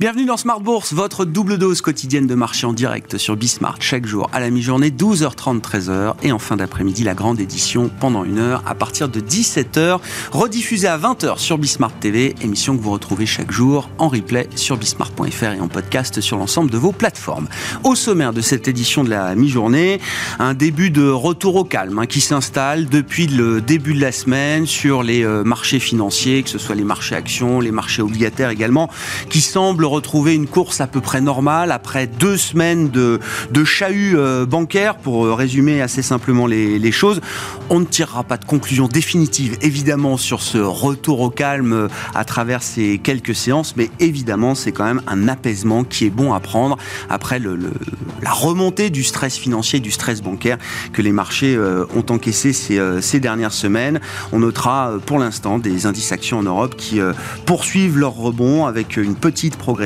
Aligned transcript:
Bienvenue 0.00 0.24
dans 0.24 0.38
Smart 0.38 0.62
Bourse, 0.62 0.94
votre 0.94 1.26
double 1.26 1.58
dose 1.58 1.82
quotidienne 1.82 2.26
de 2.26 2.34
marché 2.34 2.66
en 2.66 2.72
direct 2.72 3.18
sur 3.18 3.36
Bismart 3.36 3.76
chaque 3.80 4.06
jour 4.06 4.30
à 4.32 4.40
la 4.40 4.48
mi-journée, 4.48 4.88
12h30, 4.88 5.60
13h 5.60 6.14
et 6.22 6.32
en 6.32 6.38
fin 6.38 6.56
d'après-midi 6.56 7.04
la 7.04 7.12
grande 7.12 7.38
édition 7.38 7.90
pendant 8.00 8.24
une 8.24 8.38
heure 8.38 8.62
à 8.64 8.74
partir 8.74 9.10
de 9.10 9.20
17h, 9.20 9.98
rediffusée 10.32 10.88
à 10.88 10.96
20h 10.96 11.36
sur 11.36 11.58
Bismart 11.58 11.92
TV, 11.92 12.34
émission 12.40 12.78
que 12.78 12.82
vous 12.82 12.92
retrouvez 12.92 13.26
chaque 13.26 13.52
jour 13.52 13.90
en 13.98 14.08
replay 14.08 14.48
sur 14.56 14.78
bismart.fr 14.78 15.44
et 15.44 15.60
en 15.60 15.68
podcast 15.68 16.22
sur 16.22 16.38
l'ensemble 16.38 16.70
de 16.70 16.78
vos 16.78 16.92
plateformes. 16.92 17.48
Au 17.84 17.94
sommaire 17.94 18.32
de 18.32 18.40
cette 18.40 18.68
édition 18.68 19.04
de 19.04 19.10
la 19.10 19.34
mi-journée, 19.34 20.00
un 20.38 20.54
début 20.54 20.88
de 20.88 21.10
retour 21.10 21.56
au 21.56 21.64
calme 21.64 21.98
hein, 21.98 22.06
qui 22.06 22.22
s'installe 22.22 22.86
depuis 22.86 23.26
le 23.26 23.60
début 23.60 23.92
de 23.92 24.00
la 24.00 24.12
semaine 24.12 24.64
sur 24.64 25.02
les 25.02 25.26
euh, 25.26 25.44
marchés 25.44 25.78
financiers, 25.78 26.42
que 26.42 26.48
ce 26.48 26.56
soit 26.56 26.74
les 26.74 26.84
marchés 26.84 27.16
actions, 27.16 27.60
les 27.60 27.70
marchés 27.70 28.00
obligataires 28.00 28.48
également, 28.48 28.88
qui 29.28 29.42
semblent 29.42 29.89
retrouver 29.90 30.34
une 30.34 30.46
course 30.46 30.80
à 30.80 30.86
peu 30.86 31.00
près 31.00 31.20
normale 31.20 31.72
après 31.72 32.06
deux 32.06 32.36
semaines 32.36 32.88
de, 32.88 33.20
de 33.50 33.64
chahut 33.64 34.16
euh, 34.16 34.46
bancaire, 34.46 34.96
pour 34.96 35.24
euh, 35.24 35.34
résumer 35.34 35.82
assez 35.82 36.02
simplement 36.02 36.46
les, 36.46 36.90
choses. 36.92 37.20
On 37.68 37.78
ne 37.80 37.84
tirera 37.84 38.24
pas 38.24 38.36
de 38.36 38.44
conclusion 38.44 38.88
définitive, 38.88 39.56
évidemment, 39.62 40.16
sur 40.16 40.42
ce 40.42 40.58
retour 40.58 41.20
au 41.20 41.30
calme 41.30 41.72
euh, 41.72 41.88
à 42.14 42.24
travers 42.24 42.62
ces 42.62 42.98
quelques 42.98 43.34
séances, 43.34 43.74
mais 43.76 43.90
évidemment, 44.00 44.54
c'est 44.54 44.72
quand 44.72 44.84
même 44.84 45.02
un 45.06 45.28
apaisement 45.28 45.84
qui 45.84 46.06
est 46.06 46.10
bon 46.10 46.32
à 46.32 46.40
prendre 46.40 46.76
après 47.08 47.38
la 47.38 48.32
remontée 48.32 48.90
du 48.90 49.04
stress 49.04 49.36
financier, 49.36 49.80
du 49.80 49.90
stress 49.90 50.22
bancaire 50.22 50.58
que 50.92 51.02
les 51.02 51.12
marchés 51.12 51.58
ont 51.94 52.04
encaissé 52.10 52.52
ces, 52.52 52.80
ces 53.00 53.20
dernières 53.20 53.52
semaines. 53.52 54.00
On 54.32 54.40
notera 54.40 54.94
pour 55.06 55.18
l'instant 55.18 55.58
des 55.58 55.86
indices 55.86 56.12
actions 56.12 56.38
en 56.38 56.42
Europe 56.42 56.74
qui 56.76 57.00
poursuivent 57.46 57.98
leur 57.98 58.14
rebond 58.14 58.66
avec 58.66 58.96
une 58.96 59.14
petite 59.14 59.56
progression 59.56 59.79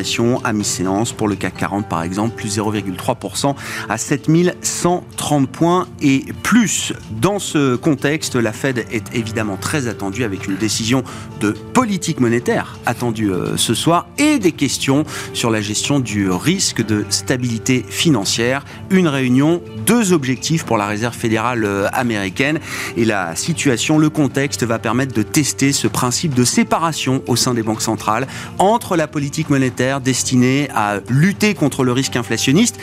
à 0.45 0.53
mi-séance 0.53 1.13
pour 1.13 1.29
le 1.29 1.37
CAC 1.37 1.57
40 1.57 1.89
par 1.89 2.03
exemple, 2.03 2.35
plus 2.37 2.59
0,3% 2.59 3.55
à 3.89 3.99
7130 3.99 5.49
points 5.49 5.87
et 6.03 6.25
plus. 6.43 6.93
Dans 7.11 7.39
ce 7.39 7.77
contexte, 7.77 8.37
la 8.37 8.53
Fed 8.53 8.87
est 8.91 9.15
évidemment 9.15 9.57
très 9.57 9.87
attendue 9.87 10.25
avec 10.25 10.47
une 10.47 10.57
décision 10.57 11.05
de 11.41 11.53
politique 11.53 12.21
monétaire 12.21 12.79
attendue 12.87 13.31
euh, 13.31 13.57
ce 13.57 13.75
soir 13.75 14.07
et 14.19 14.39
des 14.39 14.53
questions 14.53 15.05
sur 15.33 15.51
la 15.51 15.61
gestion 15.61 16.01
du 16.01 16.31
risque 16.31 16.85
de 16.85 17.05
stabilité 17.11 17.85
financière. 17.89 18.65
Une 18.91 19.09
réunion, 19.09 19.63
deux 19.87 20.13
objectifs 20.13 20.65
pour 20.65 20.77
la 20.77 20.87
Réserve 20.87 21.15
fédérale 21.15 21.65
euh, 21.65 21.89
américaine 21.93 22.59
et 22.97 23.05
la 23.05 23.37
situation, 23.37 23.99
le 23.99 24.11
contexte 24.11 24.65
va 24.65 24.79
permettre 24.79 25.15
de 25.15 25.23
tester 25.23 25.73
ce 25.73 25.87
principe 25.87 26.35
de 26.35 26.45
séparation 26.45 27.23
au 27.27 27.37
sein 27.37 27.55
des 27.55 27.63
banques 27.63 27.83
centrales 27.83 28.27
entre 28.59 28.97
la 28.97 29.07
politique 29.07 29.51
monétaire 29.51 29.84
destiné 30.01 30.69
à 30.75 31.01
lutter 31.09 31.55
contre 31.55 31.85
le 31.85 31.93
risque 31.93 32.17
inflationniste 32.17 32.79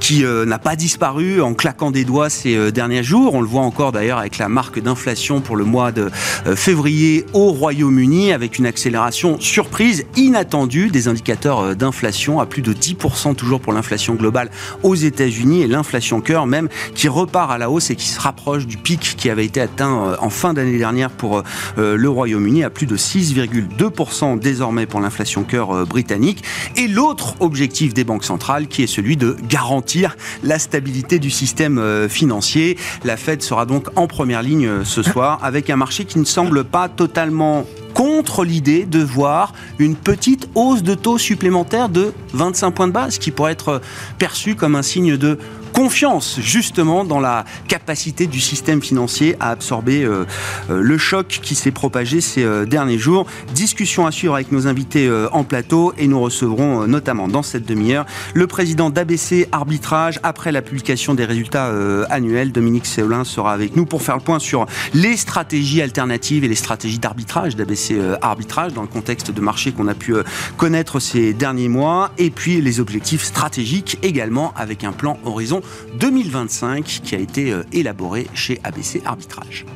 qui 0.00 0.24
euh, 0.24 0.44
n'a 0.44 0.58
pas 0.58 0.76
disparu 0.76 1.40
en 1.40 1.54
claquant 1.54 1.90
des 1.90 2.04
doigts 2.04 2.30
ces 2.30 2.56
euh, 2.56 2.70
derniers 2.70 3.02
jours. 3.02 3.34
On 3.34 3.40
le 3.40 3.46
voit 3.46 3.62
encore 3.62 3.92
d'ailleurs 3.92 4.18
avec 4.18 4.38
la 4.38 4.48
marque 4.48 4.80
d'inflation 4.80 5.40
pour 5.40 5.56
le 5.56 5.64
mois 5.64 5.92
de 5.92 6.10
euh, 6.46 6.56
février 6.56 7.24
au 7.32 7.52
Royaume-Uni 7.52 8.32
avec 8.32 8.58
une 8.58 8.66
accélération 8.66 9.38
surprise 9.40 10.04
inattendue 10.16 10.88
des 10.88 11.08
indicateurs 11.08 11.76
d'inflation 11.76 12.40
à 12.40 12.46
plus 12.46 12.62
de 12.62 12.72
10% 12.72 13.34
toujours 13.34 13.60
pour 13.60 13.72
l'inflation 13.72 14.14
globale 14.14 14.50
aux 14.82 14.94
États-Unis 14.94 15.62
et 15.62 15.66
l'inflation 15.66 16.20
cœur 16.20 16.46
même 16.46 16.68
qui 16.94 17.08
repart 17.08 17.50
à 17.50 17.58
la 17.58 17.70
hausse 17.70 17.90
et 17.90 17.96
qui 17.96 18.08
se 18.08 18.20
rapproche 18.20 18.66
du 18.66 18.76
pic 18.76 19.14
qui 19.16 19.30
avait 19.30 19.44
été 19.44 19.60
atteint 19.60 20.16
en 20.18 20.30
fin 20.30 20.52
d'année 20.52 20.78
dernière 20.78 21.10
pour 21.10 21.42
le 21.76 22.08
Royaume-Uni 22.08 22.64
à 22.64 22.70
plus 22.70 22.86
de 22.86 22.96
6,2% 22.96 24.38
désormais 24.38 24.86
pour 24.86 25.00
l'inflation 25.00 25.44
cœur 25.44 25.86
britannique. 25.86 26.41
Et 26.76 26.88
l'autre 26.88 27.34
objectif 27.40 27.94
des 27.94 28.04
banques 28.04 28.24
centrales, 28.24 28.66
qui 28.66 28.82
est 28.82 28.86
celui 28.86 29.16
de 29.16 29.36
garantir 29.48 30.16
la 30.42 30.58
stabilité 30.58 31.18
du 31.18 31.30
système 31.30 31.78
euh, 31.78 32.08
financier. 32.08 32.76
La 33.04 33.16
Fed 33.16 33.42
sera 33.42 33.66
donc 33.66 33.88
en 33.96 34.06
première 34.06 34.42
ligne 34.42 34.66
euh, 34.66 34.84
ce 34.84 35.02
soir, 35.02 35.38
avec 35.42 35.70
un 35.70 35.76
marché 35.76 36.04
qui 36.04 36.18
ne 36.18 36.24
semble 36.24 36.64
pas 36.64 36.88
totalement 36.88 37.64
contre 37.94 38.44
l'idée 38.44 38.84
de 38.84 39.00
voir 39.00 39.52
une 39.78 39.96
petite 39.96 40.48
hausse 40.54 40.82
de 40.82 40.94
taux 40.94 41.18
supplémentaire 41.18 41.88
de 41.88 42.12
25 42.32 42.70
points 42.70 42.88
de 42.88 42.92
base, 42.92 43.18
qui 43.18 43.30
pourrait 43.30 43.52
être 43.52 43.80
perçu 44.18 44.54
comme 44.54 44.76
un 44.76 44.82
signe 44.82 45.16
de 45.16 45.38
confiance 45.72 46.38
justement 46.40 47.04
dans 47.04 47.20
la 47.20 47.44
capacité 47.68 48.26
du 48.26 48.40
système 48.40 48.82
financier 48.82 49.36
à 49.40 49.50
absorber 49.50 50.04
euh, 50.04 50.24
euh, 50.70 50.80
le 50.82 50.98
choc 50.98 51.40
qui 51.42 51.54
s'est 51.54 51.70
propagé 51.70 52.20
ces 52.20 52.44
euh, 52.44 52.66
derniers 52.66 52.98
jours. 52.98 53.26
Discussion 53.54 54.06
à 54.06 54.12
suivre 54.12 54.34
avec 54.34 54.52
nos 54.52 54.66
invités 54.66 55.10
en 55.32 55.44
plateau 55.44 55.92
et 55.98 56.06
nous 56.06 56.20
recevrons 56.20 56.86
notamment 56.86 57.28
dans 57.28 57.42
cette 57.42 57.66
demi-heure 57.66 58.06
le 58.34 58.46
président 58.46 58.90
d'ABC 58.90 59.48
Arbitrage 59.52 60.20
après 60.22 60.52
la 60.52 60.62
publication 60.62 61.14
des 61.14 61.24
résultats 61.24 61.72
annuels. 62.10 62.52
Dominique 62.52 62.86
Séolin 62.86 63.24
sera 63.24 63.52
avec 63.52 63.76
nous 63.76 63.86
pour 63.86 64.02
faire 64.02 64.16
le 64.16 64.22
point 64.22 64.38
sur 64.38 64.66
les 64.94 65.16
stratégies 65.16 65.82
alternatives 65.82 66.44
et 66.44 66.48
les 66.48 66.54
stratégies 66.54 66.98
d'arbitrage 66.98 67.56
d'ABC 67.56 67.96
Arbitrage 68.20 68.72
dans 68.72 68.82
le 68.82 68.88
contexte 68.88 69.30
de 69.30 69.40
marché 69.40 69.72
qu'on 69.72 69.88
a 69.88 69.94
pu 69.94 70.14
connaître 70.56 71.00
ces 71.00 71.32
derniers 71.32 71.68
mois 71.68 72.10
et 72.18 72.30
puis 72.30 72.60
les 72.60 72.80
objectifs 72.80 73.22
stratégiques 73.22 73.98
également 74.02 74.52
avec 74.56 74.84
un 74.84 74.92
plan 74.92 75.18
horizon 75.24 75.61
2025 75.98 76.84
qui 76.84 77.14
a 77.14 77.18
été 77.18 77.52
euh, 77.52 77.62
élaboré 77.72 78.26
chez 78.34 78.60
ABC 78.64 79.02
Arbitrage. 79.04 79.66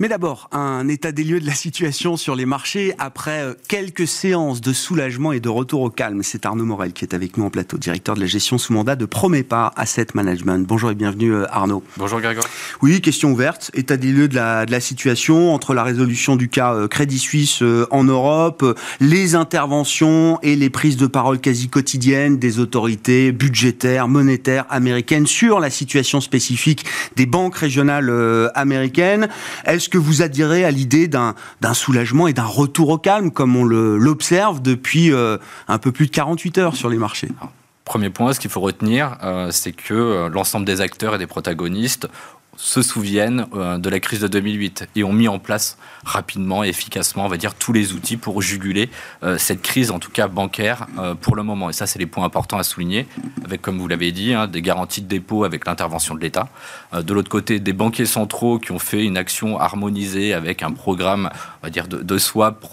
Mais 0.00 0.08
d'abord, 0.08 0.48
un 0.50 0.88
état 0.88 1.12
des 1.12 1.24
lieux 1.24 1.40
de 1.40 1.46
la 1.46 1.52
situation 1.52 2.16
sur 2.16 2.34
les 2.34 2.46
marchés 2.46 2.94
après 2.98 3.42
euh, 3.42 3.52
quelques 3.68 4.06
séances 4.06 4.62
de 4.62 4.72
soulagement 4.72 5.32
et 5.32 5.40
de 5.40 5.50
retour 5.50 5.82
au 5.82 5.90
calme. 5.90 6.22
C'est 6.22 6.46
Arnaud 6.46 6.64
Morel 6.64 6.94
qui 6.94 7.04
est 7.04 7.12
avec 7.12 7.36
nous 7.36 7.44
en 7.44 7.50
plateau, 7.50 7.76
directeur 7.76 8.14
de 8.14 8.20
la 8.20 8.26
gestion 8.26 8.56
sous 8.56 8.72
mandat 8.72 8.96
de 8.96 9.04
Promépar 9.04 9.72
Asset 9.76 10.06
Management. 10.14 10.66
Bonjour 10.66 10.90
et 10.90 10.94
bienvenue 10.94 11.34
euh, 11.34 11.44
Arnaud. 11.50 11.82
Bonjour 11.98 12.18
Grégoire. 12.18 12.46
Oui, 12.80 13.02
question 13.02 13.30
ouverte. 13.30 13.70
État 13.74 13.98
des 13.98 14.10
lieux 14.10 14.28
de 14.28 14.36
la, 14.36 14.64
de 14.64 14.70
la 14.70 14.80
situation 14.80 15.52
entre 15.52 15.74
la 15.74 15.84
résolution 15.84 16.36
du 16.36 16.48
cas 16.48 16.72
euh, 16.72 16.88
Crédit 16.88 17.18
Suisse 17.18 17.62
en 17.90 18.04
Europe, 18.04 18.64
les 19.00 19.34
interventions 19.34 20.38
et 20.40 20.56
les 20.56 20.70
prises 20.70 20.96
de 20.96 21.08
parole 21.08 21.40
quasi 21.40 21.68
quotidiennes 21.68 22.38
des 22.38 22.58
autorités 22.58 23.32
budgétaires, 23.32 24.08
monétaires 24.08 24.64
américaines 24.70 25.26
sur 25.26 25.60
la 25.60 25.68
situation 25.68 26.22
spécifique 26.22 26.86
des 27.16 27.26
banques 27.26 27.56
régionales 27.56 28.50
américaines. 28.54 29.28
Est-ce 29.66 29.89
que 29.90 29.98
vous 29.98 30.22
adhérez 30.22 30.64
à 30.64 30.70
l'idée 30.70 31.08
d'un 31.08 31.34
soulagement 31.74 32.28
et 32.28 32.32
d'un 32.32 32.44
retour 32.44 32.88
au 32.88 32.98
calme, 32.98 33.30
comme 33.30 33.56
on 33.56 33.64
l'observe 33.64 34.62
depuis 34.62 35.12
euh, 35.12 35.36
un 35.68 35.78
peu 35.78 35.92
plus 35.92 36.06
de 36.06 36.12
48 36.12 36.58
heures 36.58 36.76
sur 36.76 36.88
les 36.88 36.96
marchés? 36.96 37.28
Premier 37.84 38.10
point, 38.10 38.32
ce 38.32 38.40
qu'il 38.40 38.50
faut 38.50 38.60
retenir, 38.60 39.16
euh, 39.22 39.50
c'est 39.50 39.72
que 39.72 39.94
euh, 39.94 40.28
l'ensemble 40.28 40.64
des 40.64 40.80
acteurs 40.80 41.16
et 41.16 41.18
des 41.18 41.26
protagonistes 41.26 42.08
se 42.60 42.82
souviennent 42.82 43.46
euh, 43.54 43.78
de 43.78 43.88
la 43.88 44.00
crise 44.00 44.20
de 44.20 44.28
2008 44.28 44.88
et 44.94 45.02
ont 45.02 45.14
mis 45.14 45.28
en 45.28 45.38
place 45.38 45.78
rapidement 46.04 46.62
et 46.62 46.68
efficacement, 46.68 47.24
on 47.24 47.28
va 47.28 47.38
dire, 47.38 47.54
tous 47.54 47.72
les 47.72 47.94
outils 47.94 48.18
pour 48.18 48.42
juguler 48.42 48.90
euh, 49.22 49.38
cette 49.38 49.62
crise, 49.62 49.90
en 49.90 49.98
tout 49.98 50.10
cas 50.10 50.28
bancaire, 50.28 50.86
euh, 50.98 51.14
pour 51.14 51.36
le 51.36 51.42
moment. 51.42 51.70
Et 51.70 51.72
ça, 51.72 51.86
c'est 51.86 51.98
les 51.98 52.06
points 52.06 52.24
importants 52.24 52.58
à 52.58 52.62
souligner, 52.62 53.06
avec, 53.44 53.62
comme 53.62 53.78
vous 53.78 53.88
l'avez 53.88 54.12
dit, 54.12 54.34
hein, 54.34 54.46
des 54.46 54.60
garanties 54.60 55.00
de 55.00 55.08
dépôt 55.08 55.44
avec 55.44 55.66
l'intervention 55.66 56.14
de 56.14 56.20
l'État. 56.20 56.48
de 56.92 57.14
l'autre 57.14 57.30
côté, 57.30 57.60
des 57.60 57.72
banquiers 57.72 58.06
centraux 58.06 58.58
qui 58.58 58.72
ont 58.72 58.78
fait 58.78 59.04
une 59.04 59.16
action 59.16 59.58
harmonisée 59.58 60.34
avec 60.34 60.62
un 60.62 60.72
programme, 60.72 61.30
on 61.62 61.66
va 61.66 61.70
dire, 61.70 61.88
de, 61.88 62.02
de 62.02 62.18
swap 62.18 62.66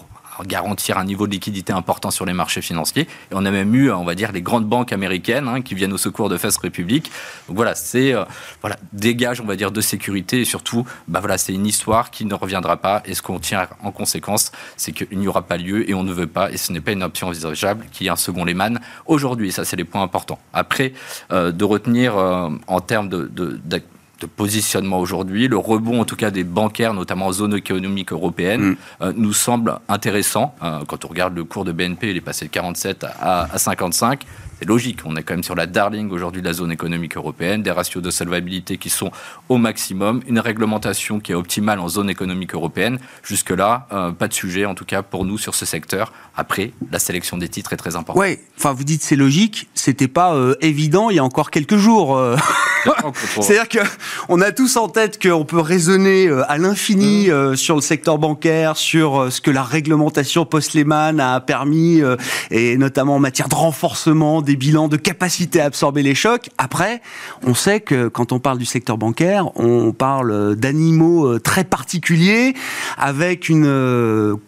garantir 0.46 0.98
un 0.98 1.04
niveau 1.04 1.26
de 1.26 1.32
liquidité 1.32 1.72
important 1.72 2.10
sur 2.10 2.26
les 2.26 2.32
marchés 2.32 2.62
financiers. 2.62 3.02
Et 3.02 3.34
on 3.34 3.44
a 3.44 3.50
même 3.50 3.74
eu, 3.74 3.90
on 3.90 4.04
va 4.04 4.14
dire, 4.14 4.32
les 4.32 4.42
grandes 4.42 4.66
banques 4.66 4.92
américaines 4.92 5.48
hein, 5.48 5.62
qui 5.62 5.74
viennent 5.74 5.92
au 5.92 5.98
secours 5.98 6.28
de 6.28 6.36
First 6.36 6.58
Republic. 6.58 7.10
Donc 7.48 7.56
voilà, 7.56 7.74
c'est 7.74 8.12
euh, 8.14 8.24
voilà, 8.60 8.76
des 8.92 9.14
gages, 9.14 9.40
on 9.40 9.44
va 9.44 9.56
dire, 9.56 9.70
de 9.70 9.80
sécurité 9.80 10.40
et 10.40 10.44
surtout, 10.44 10.86
bah 11.06 11.20
voilà, 11.20 11.38
c'est 11.38 11.52
une 11.52 11.66
histoire 11.66 12.10
qui 12.10 12.24
ne 12.24 12.34
reviendra 12.34 12.76
pas. 12.76 13.02
Et 13.04 13.14
ce 13.14 13.22
qu'on 13.22 13.38
tient 13.38 13.68
en 13.82 13.92
conséquence, 13.92 14.52
c'est 14.76 14.92
qu'il 14.92 15.18
n'y 15.18 15.28
aura 15.28 15.42
pas 15.42 15.56
lieu 15.56 15.88
et 15.88 15.94
on 15.94 16.02
ne 16.02 16.12
veut 16.12 16.26
pas, 16.26 16.50
et 16.50 16.56
ce 16.56 16.72
n'est 16.72 16.80
pas 16.80 16.92
une 16.92 17.02
option 17.02 17.28
envisageable, 17.28 17.86
qu'il 17.92 18.06
y 18.06 18.08
ait 18.08 18.12
un 18.12 18.16
second 18.16 18.44
Lehman 18.44 18.80
aujourd'hui. 19.06 19.52
Ça, 19.52 19.64
c'est 19.64 19.76
les 19.76 19.84
points 19.84 20.02
importants. 20.02 20.38
Après, 20.52 20.92
euh, 21.32 21.52
de 21.52 21.64
retenir 21.64 22.16
euh, 22.16 22.50
en 22.66 22.80
termes 22.80 23.08
de 23.08 23.28
de 24.20 24.26
positionnement 24.26 24.98
aujourd'hui. 24.98 25.48
Le 25.48 25.56
rebond, 25.56 26.00
en 26.00 26.04
tout 26.04 26.16
cas, 26.16 26.30
des 26.30 26.44
bancaires, 26.44 26.94
notamment 26.94 27.26
en 27.26 27.32
zone 27.32 27.54
économique 27.54 28.12
européenne, 28.12 28.60
mm. 28.60 28.76
euh, 29.02 29.12
nous 29.16 29.32
semble 29.32 29.78
intéressant. 29.88 30.54
Euh, 30.62 30.80
quand 30.86 31.04
on 31.04 31.08
regarde 31.08 31.36
le 31.36 31.44
cours 31.44 31.64
de 31.64 31.72
BNP, 31.72 32.10
il 32.10 32.16
est 32.16 32.22
passé 32.22 32.46
de 32.46 32.50
47 32.50 33.04
à, 33.04 33.52
à 33.52 33.58
55 33.58 34.24
c'est 34.58 34.66
logique. 34.66 35.00
On 35.04 35.14
est 35.16 35.22
quand 35.22 35.34
même 35.34 35.44
sur 35.44 35.54
la 35.54 35.66
darling 35.66 36.10
aujourd'hui 36.10 36.42
de 36.42 36.46
la 36.46 36.52
zone 36.52 36.72
économique 36.72 37.16
européenne, 37.16 37.62
des 37.62 37.70
ratios 37.70 38.02
de 38.02 38.10
solvabilité 38.10 38.76
qui 38.76 38.90
sont 38.90 39.12
au 39.48 39.56
maximum, 39.56 40.20
une 40.26 40.40
réglementation 40.40 41.20
qui 41.20 41.32
est 41.32 41.34
optimale 41.34 41.78
en 41.78 41.88
zone 41.88 42.10
économique 42.10 42.54
européenne. 42.54 42.98
Jusque-là, 43.22 43.86
euh, 43.92 44.10
pas 44.10 44.26
de 44.28 44.34
sujet, 44.34 44.66
en 44.66 44.74
tout 44.74 44.84
cas 44.84 45.02
pour 45.02 45.24
nous, 45.24 45.38
sur 45.38 45.54
ce 45.54 45.64
secteur. 45.64 46.12
Après, 46.36 46.72
la 46.90 46.98
sélection 46.98 47.36
des 47.36 47.48
titres 47.48 47.72
est 47.72 47.76
très 47.76 47.96
importante. 47.96 48.22
Oui, 48.22 48.38
enfin, 48.56 48.72
vous 48.72 48.84
dites 48.84 49.02
c'est 49.02 49.16
logique, 49.16 49.68
c'était 49.74 50.08
pas 50.08 50.34
euh, 50.34 50.54
évident 50.60 51.10
il 51.10 51.16
y 51.16 51.18
a 51.18 51.24
encore 51.24 51.50
quelques 51.50 51.76
jours. 51.76 52.16
Euh. 52.16 52.36
C'est-à-dire 53.40 53.68
que 53.68 53.78
on 54.28 54.40
a 54.40 54.52
tous 54.52 54.76
en 54.76 54.88
tête 54.88 55.20
qu'on 55.20 55.44
peut 55.44 55.60
raisonner 55.60 56.30
à 56.48 56.58
l'infini 56.58 57.26
mmh. 57.26 57.30
euh, 57.30 57.56
sur 57.56 57.74
le 57.74 57.80
secteur 57.80 58.18
bancaire, 58.18 58.76
sur 58.76 59.32
ce 59.32 59.40
que 59.40 59.50
la 59.50 59.62
réglementation 59.62 60.46
post-Lehman 60.46 61.18
a 61.18 61.40
permis, 61.40 62.00
et 62.50 62.76
notamment 62.76 63.16
en 63.16 63.18
matière 63.18 63.48
de 63.48 63.54
renforcement 63.54 64.40
des 64.48 64.56
bilans, 64.56 64.88
de 64.88 64.96
capacité 64.96 65.60
à 65.60 65.66
absorber 65.66 66.02
les 66.02 66.14
chocs. 66.14 66.50
Après, 66.58 67.00
on 67.46 67.54
sait 67.54 67.80
que 67.80 68.08
quand 68.08 68.32
on 68.32 68.40
parle 68.40 68.58
du 68.58 68.64
secteur 68.64 68.98
bancaire, 68.98 69.50
on 69.56 69.92
parle 69.92 70.56
d'animaux 70.56 71.38
très 71.38 71.64
particuliers, 71.64 72.54
avec 72.96 73.48
une 73.48 74.38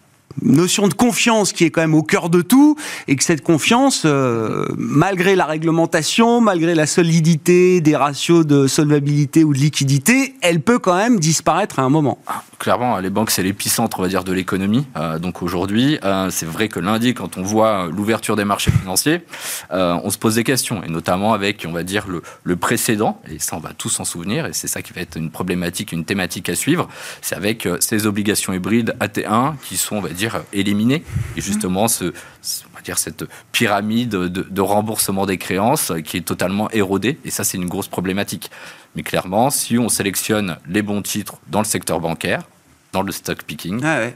notion 0.41 0.87
de 0.87 0.93
confiance 0.93 1.53
qui 1.53 1.65
est 1.65 1.69
quand 1.69 1.81
même 1.81 1.93
au 1.95 2.03
cœur 2.03 2.29
de 2.29 2.41
tout, 2.41 2.75
et 3.07 3.15
que 3.15 3.23
cette 3.23 3.41
confiance, 3.41 4.03
euh, 4.05 4.65
malgré 4.77 5.35
la 5.35 5.45
réglementation, 5.45 6.41
malgré 6.41 6.75
la 6.75 6.85
solidité 6.85 7.81
des 7.81 7.95
ratios 7.95 8.45
de 8.45 8.67
solvabilité 8.67 9.43
ou 9.43 9.53
de 9.53 9.59
liquidité, 9.59 10.35
elle 10.41 10.61
peut 10.61 10.79
quand 10.79 10.95
même 10.95 11.19
disparaître 11.19 11.79
à 11.79 11.83
un 11.83 11.89
moment. 11.89 12.19
Clairement, 12.61 12.99
les 12.99 13.09
banques, 13.09 13.31
c'est 13.31 13.41
l'épicentre, 13.41 13.97
on 13.97 14.03
va 14.03 14.07
dire, 14.07 14.23
de 14.23 14.31
l'économie. 14.31 14.85
Euh, 14.95 15.17
donc 15.17 15.41
aujourd'hui, 15.41 15.97
euh, 16.03 16.29
c'est 16.29 16.45
vrai 16.45 16.67
que 16.67 16.79
lundi, 16.79 17.15
quand 17.15 17.39
on 17.39 17.41
voit 17.41 17.87
l'ouverture 17.91 18.35
des 18.35 18.45
marchés 18.45 18.69
financiers, 18.69 19.25
on 19.71 20.11
se 20.11 20.19
pose 20.19 20.35
des 20.35 20.43
questions, 20.43 20.83
et 20.83 20.87
notamment 20.87 21.33
avec, 21.33 21.65
on 21.67 21.71
va 21.71 21.81
dire, 21.81 22.05
le, 22.07 22.55
précédent, 22.55 23.19
et 23.27 23.39
ça, 23.39 23.55
on 23.55 23.59
va 23.59 23.73
tous 23.73 23.89
s'en 23.89 24.05
souvenir, 24.05 24.45
et 24.45 24.53
c'est 24.53 24.67
ça 24.67 24.83
qui 24.83 24.93
va 24.93 25.01
être 25.01 25.17
une 25.17 25.31
problématique, 25.31 25.91
une 25.91 26.05
thématique 26.05 26.49
à 26.49 26.55
suivre, 26.55 26.87
c'est 27.23 27.35
avec 27.35 27.67
ces 27.79 28.05
obligations 28.05 28.53
hybrides 28.53 28.95
AT1 28.99 29.55
qui 29.63 29.75
sont, 29.75 29.95
on 29.95 30.01
va 30.01 30.09
dire, 30.09 30.43
éliminer. 30.53 31.03
Et 31.37 31.41
justement, 31.41 31.85
on 31.85 32.75
va 32.75 32.81
dire 32.83 32.99
cette 32.99 33.25
pyramide 33.51 34.11
de, 34.11 34.61
remboursement 34.61 35.25
des 35.25 35.39
créances 35.39 35.91
qui 36.05 36.17
est 36.17 36.21
totalement 36.21 36.69
érodée. 36.69 37.17
Et 37.25 37.31
ça, 37.31 37.43
c'est 37.43 37.57
une 37.57 37.67
grosse 37.67 37.87
problématique. 37.87 38.51
Mais 38.95 39.03
clairement, 39.03 39.49
si 39.49 39.77
on 39.77 39.89
sélectionne 39.89 40.57
les 40.67 40.81
bons 40.81 41.01
titres 41.01 41.35
dans 41.47 41.59
le 41.59 41.65
secteur 41.65 41.99
bancaire, 41.99 42.43
dans 42.91 43.01
le 43.01 43.11
stock 43.11 43.43
picking, 43.43 43.81
ah 43.83 44.07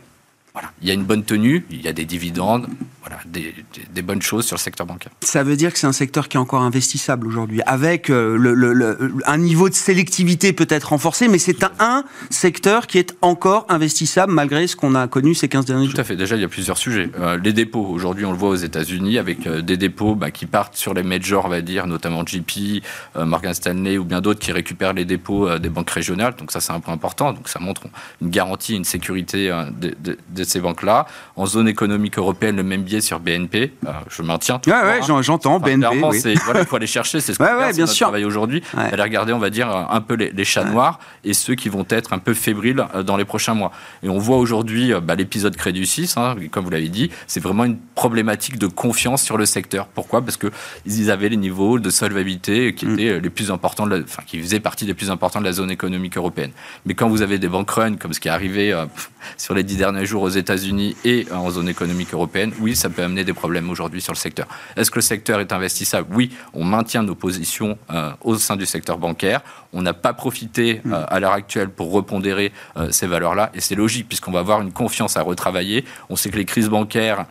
voilà, 0.55 0.71
il 0.81 0.87
y 0.87 0.91
a 0.91 0.93
une 0.93 1.03
bonne 1.03 1.25
tenue, 1.25 1.65
il 1.69 1.81
y 1.81 1.89
a 1.89 1.91
des 1.91 2.05
dividendes, 2.05 2.67
voilà, 3.01 3.19
des, 3.25 4.01
bonnes 4.01 4.21
choses 4.21 4.45
sur 4.45 4.55
le 4.55 4.61
secteur 4.61 4.87
bancaire. 4.87 5.11
Ça 5.19 5.43
veut 5.43 5.57
dire 5.57 5.73
que 5.73 5.77
c'est 5.77 5.85
un 5.85 5.91
secteur 5.91 6.29
qui 6.29 6.37
est 6.37 6.39
encore 6.39 6.61
investissable 6.61 7.27
aujourd'hui, 7.27 7.61
avec 7.65 8.09
euh, 8.09 8.37
le, 8.37 9.13
un 9.25 9.37
niveau 9.37 9.67
de 9.67 9.73
sélectivité 9.73 10.53
peut-être 10.53 10.85
renforcé, 10.89 11.27
mais 11.27 11.37
c'est 11.37 11.65
un, 11.79 12.05
secteur 12.29 12.87
qui 12.87 12.99
est 12.99 13.13
encore 13.21 13.65
investissable 13.67 14.31
malgré 14.31 14.65
ce 14.67 14.77
qu'on 14.77 14.95
a 14.95 15.09
connu 15.09 15.35
ces 15.35 15.49
15 15.49 15.65
derniers 15.65 15.85
jours. 15.87 15.95
Tout 15.95 16.01
à 16.01 16.05
fait. 16.05 16.15
Déjà, 16.15 16.37
il 16.37 16.41
y 16.41 16.45
a 16.45 16.47
plusieurs 16.47 16.77
sujets. 16.77 17.09
Euh, 17.19 17.37
les 17.37 17.51
dépôts, 17.51 17.85
aujourd'hui, 17.85 18.23
on 18.23 18.31
le 18.31 18.37
voit 18.37 18.49
aux 18.49 18.55
États-Unis, 18.55 19.17
avec 19.17 19.45
euh, 19.47 19.61
des 19.61 19.75
dépôts 19.75 20.15
bah, 20.15 20.31
qui 20.31 20.45
partent 20.45 20.77
sur 20.77 20.93
les 20.93 21.03
majors, 21.03 21.45
on 21.45 21.49
va 21.49 21.59
dire, 21.59 21.87
notamment 21.87 22.25
JP, 22.25 22.81
Morgan 23.17 23.53
Stanley 23.53 23.97
ou 23.97 24.05
bien 24.05 24.21
d'autres 24.21 24.39
qui 24.39 24.53
récupèrent 24.53 24.93
les 24.93 25.03
dépôts 25.03 25.59
des 25.59 25.69
banques 25.69 25.89
régionales. 25.89 26.35
Donc 26.37 26.51
ça, 26.53 26.61
c'est 26.61 26.71
un 26.71 26.79
point 26.79 26.93
important. 26.93 27.33
Donc 27.33 27.49
ça 27.49 27.59
montre 27.59 27.81
une 28.21 28.29
garantie, 28.29 28.75
une 28.75 28.85
sécurité 28.85 29.51
de, 29.79 30.44
de 30.45 30.49
ces 30.49 30.61
banques-là. 30.61 31.05
En 31.35 31.45
zone 31.45 31.67
économique 31.67 32.17
européenne, 32.17 32.55
le 32.55 32.63
même 32.63 32.83
biais 32.83 33.01
sur 33.01 33.19
BNP. 33.19 33.73
Euh, 33.85 33.91
je 34.09 34.21
maintiens. 34.21 34.61
Ouais, 34.67 34.73
ouais, 34.73 35.21
j'entends. 35.21 35.59
BNP. 35.59 36.01
Oui. 36.03 36.35
Voilà, 36.45 36.61
il 36.61 36.65
faut 36.65 36.75
aller 36.75 36.87
chercher. 36.87 37.19
C'est 37.19 37.33
ce 37.33 37.37
qu'on 37.37 37.43
ouais, 37.43 37.73
bien 37.73 37.85
sûr. 37.85 38.07
travaille 38.07 38.25
aujourd'hui. 38.25 38.63
Aller 38.75 39.01
regarder, 39.01 39.33
on 39.33 39.39
va 39.39 39.49
dire, 39.49 39.69
un 39.69 40.01
peu 40.01 40.15
les, 40.15 40.45
chats 40.45 40.63
noirs 40.63 40.99
et 41.23 41.33
ceux 41.33 41.55
qui 41.55 41.69
vont 41.69 41.85
être 41.89 42.13
un 42.13 42.19
peu 42.19 42.33
fébriles 42.33 42.85
euh, 42.93 43.03
dans 43.03 43.17
les 43.17 43.25
prochains 43.25 43.55
mois. 43.55 43.71
Et 44.03 44.09
on 44.09 44.19
voit 44.19 44.37
aujourd'hui 44.37 44.93
euh, 44.93 45.01
bah, 45.01 45.15
l'épisode 45.15 45.55
Crédit 45.55 45.85
Suisse, 45.85 46.17
hein, 46.17 46.35
comme 46.51 46.65
vous 46.65 46.69
l'avez 46.69 46.89
dit, 46.89 47.09
c'est 47.25 47.39
vraiment 47.39 47.65
une 47.65 47.77
problématique 47.95 48.59
de 48.59 48.67
confiance 48.67 49.23
sur 49.23 49.37
le 49.37 49.45
secteur. 49.45 49.87
Pourquoi? 49.87 50.21
Parce 50.21 50.37
qu'ils 50.37 51.11
avaient 51.11 51.29
les 51.29 51.37
niveaux 51.37 51.79
de 51.79 51.89
solvabilité 51.89 52.75
qui 52.75 52.85
mm. 52.85 52.93
étaient 52.93 53.19
les 53.19 53.29
plus 53.29 53.49
importants, 53.51 53.87
enfin, 53.91 54.23
qui 54.25 54.39
faisaient 54.39 54.59
partie 54.59 54.85
des 54.85 54.93
plus 54.93 55.09
importants 55.09 55.39
de 55.39 55.45
la 55.45 55.53
zone 55.53 55.71
économique 55.71 56.17
européenne. 56.17 56.51
Mais 56.85 56.93
quand 56.93 57.09
vous 57.09 57.23
avez 57.23 57.39
des 57.39 57.47
banques 57.47 57.71
run, 57.71 57.95
comme 57.95 58.13
ce 58.13 58.19
qui 58.19 58.27
est 58.27 58.31
arrivé 58.31 58.73
sur 59.37 59.55
les 59.55 59.63
dix 59.63 59.77
derniers 59.77 60.05
jours 60.05 60.21
aux 60.21 60.29
États-Unis 60.37 60.95
et 61.05 61.25
en 61.31 61.49
zone 61.49 61.69
économique 61.69 62.13
européenne, 62.13 62.51
oui, 62.59 62.75
ça 62.75 62.89
peut 62.89 63.03
amener 63.03 63.23
des 63.23 63.33
problèmes 63.33 63.69
aujourd'hui 63.69 64.01
sur 64.01 64.13
le 64.13 64.17
secteur. 64.17 64.47
Est-ce 64.75 64.91
que 64.91 64.97
le 64.97 65.01
secteur 65.01 65.39
est 65.39 65.51
investissable? 65.51 66.07
Oui, 66.13 66.31
on 66.53 66.63
maintient 66.63 67.03
nos 67.03 67.15
positions 67.15 67.77
euh, 67.91 68.11
au 68.21 68.37
sein 68.37 68.55
du 68.55 68.65
secteur 68.65 68.97
bancaire. 68.97 69.41
On 69.73 69.81
n'a 69.81 69.93
pas 69.93 70.13
profité 70.13 70.81
euh, 70.85 71.03
à 71.07 71.19
l'heure 71.19 71.33
actuelle 71.33 71.69
pour 71.69 71.91
repondérer 71.91 72.51
euh, 72.77 72.91
ces 72.91 73.07
valeurs-là, 73.07 73.51
et 73.53 73.61
c'est 73.61 73.75
logique 73.75 74.07
puisqu'on 74.07 74.31
va 74.31 74.39
avoir 74.39 74.61
une 74.61 74.71
confiance 74.71 75.17
à 75.17 75.21
retravailler. 75.21 75.85
On 76.09 76.15
sait 76.15 76.29
que 76.29 76.37
les 76.37 76.45
crises 76.45 76.69
bancaires 76.69 77.25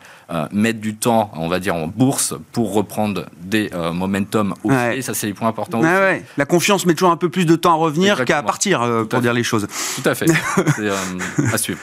mettent 0.52 0.80
du 0.80 0.96
temps, 0.96 1.30
on 1.36 1.48
va 1.48 1.60
dire, 1.60 1.74
en 1.74 1.86
bourse 1.86 2.34
pour 2.52 2.72
reprendre 2.74 3.26
des 3.42 3.70
momentum 3.92 4.54
ouais. 4.64 4.98
et 4.98 5.02
ça 5.02 5.14
c'est 5.14 5.26
les 5.26 5.34
points 5.34 5.48
importants. 5.48 5.80
Ouais, 5.80 6.24
La 6.36 6.46
confiance 6.46 6.86
met 6.86 6.94
toujours 6.94 7.10
un 7.10 7.16
peu 7.16 7.28
plus 7.28 7.46
de 7.46 7.56
temps 7.56 7.72
à 7.72 7.76
revenir 7.76 8.24
qu'à 8.24 8.42
partir, 8.42 9.06
pour 9.08 9.20
dire 9.20 9.32
les 9.32 9.44
choses. 9.44 9.66
Tout 9.96 10.08
à 10.08 10.14
fait, 10.14 10.26
c'est 10.76 10.88
à 11.52 11.58
suivre. 11.58 11.78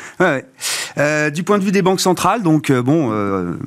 du 1.31 1.43
point 1.43 1.59
de 1.59 1.63
vue 1.63 1.71
des 1.71 1.81
banques 1.81 2.01
centrales, 2.01 2.41
donc 2.41 2.71
bon, 2.71 3.09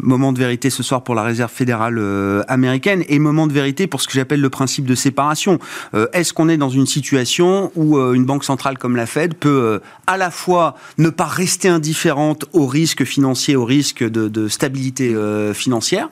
moment 0.01 0.33
de 0.33 0.39
vérité 0.39 0.71
ce 0.71 0.83
soir 0.83 1.03
pour 1.03 1.15
la 1.15 1.23
réserve 1.23 1.51
fédérale 1.51 1.99
euh, 1.99 2.43
américaine 2.49 3.05
et 3.09 3.19
moment 3.19 3.47
de 3.47 3.53
vérité 3.53 3.87
pour 3.87 4.01
ce 4.01 4.09
que 4.09 4.15
j'appelle 4.15 4.41
le 4.41 4.51
principe 4.51 4.85
de 4.85 4.95
séparation. 4.95 5.59
Euh, 5.95 6.07
est-ce 6.13 6.33
qu'on 6.33 6.49
est 6.49 6.57
dans 6.57 6.69
une 6.69 6.87
situation 6.87 7.73
où 7.75 7.97
euh, 7.97 8.13
une 8.13 8.25
banque 8.25 8.45
centrale 8.45 8.79
comme 8.79 8.97
la 8.97 9.07
Fed 9.07 9.35
peut 9.35 9.81
à 10.07 10.17
la 10.17 10.31
fois 10.31 10.75
ne 10.99 11.09
pas 11.11 11.25
rester 11.25 11.69
indifférente 11.69 12.45
aux 12.53 12.67
risques 12.67 13.05
financiers, 13.05 13.57
aux 13.57 13.65
risques 13.65 14.05
de 14.05 14.49
stabilité 14.49 14.64
financière, 15.55 16.11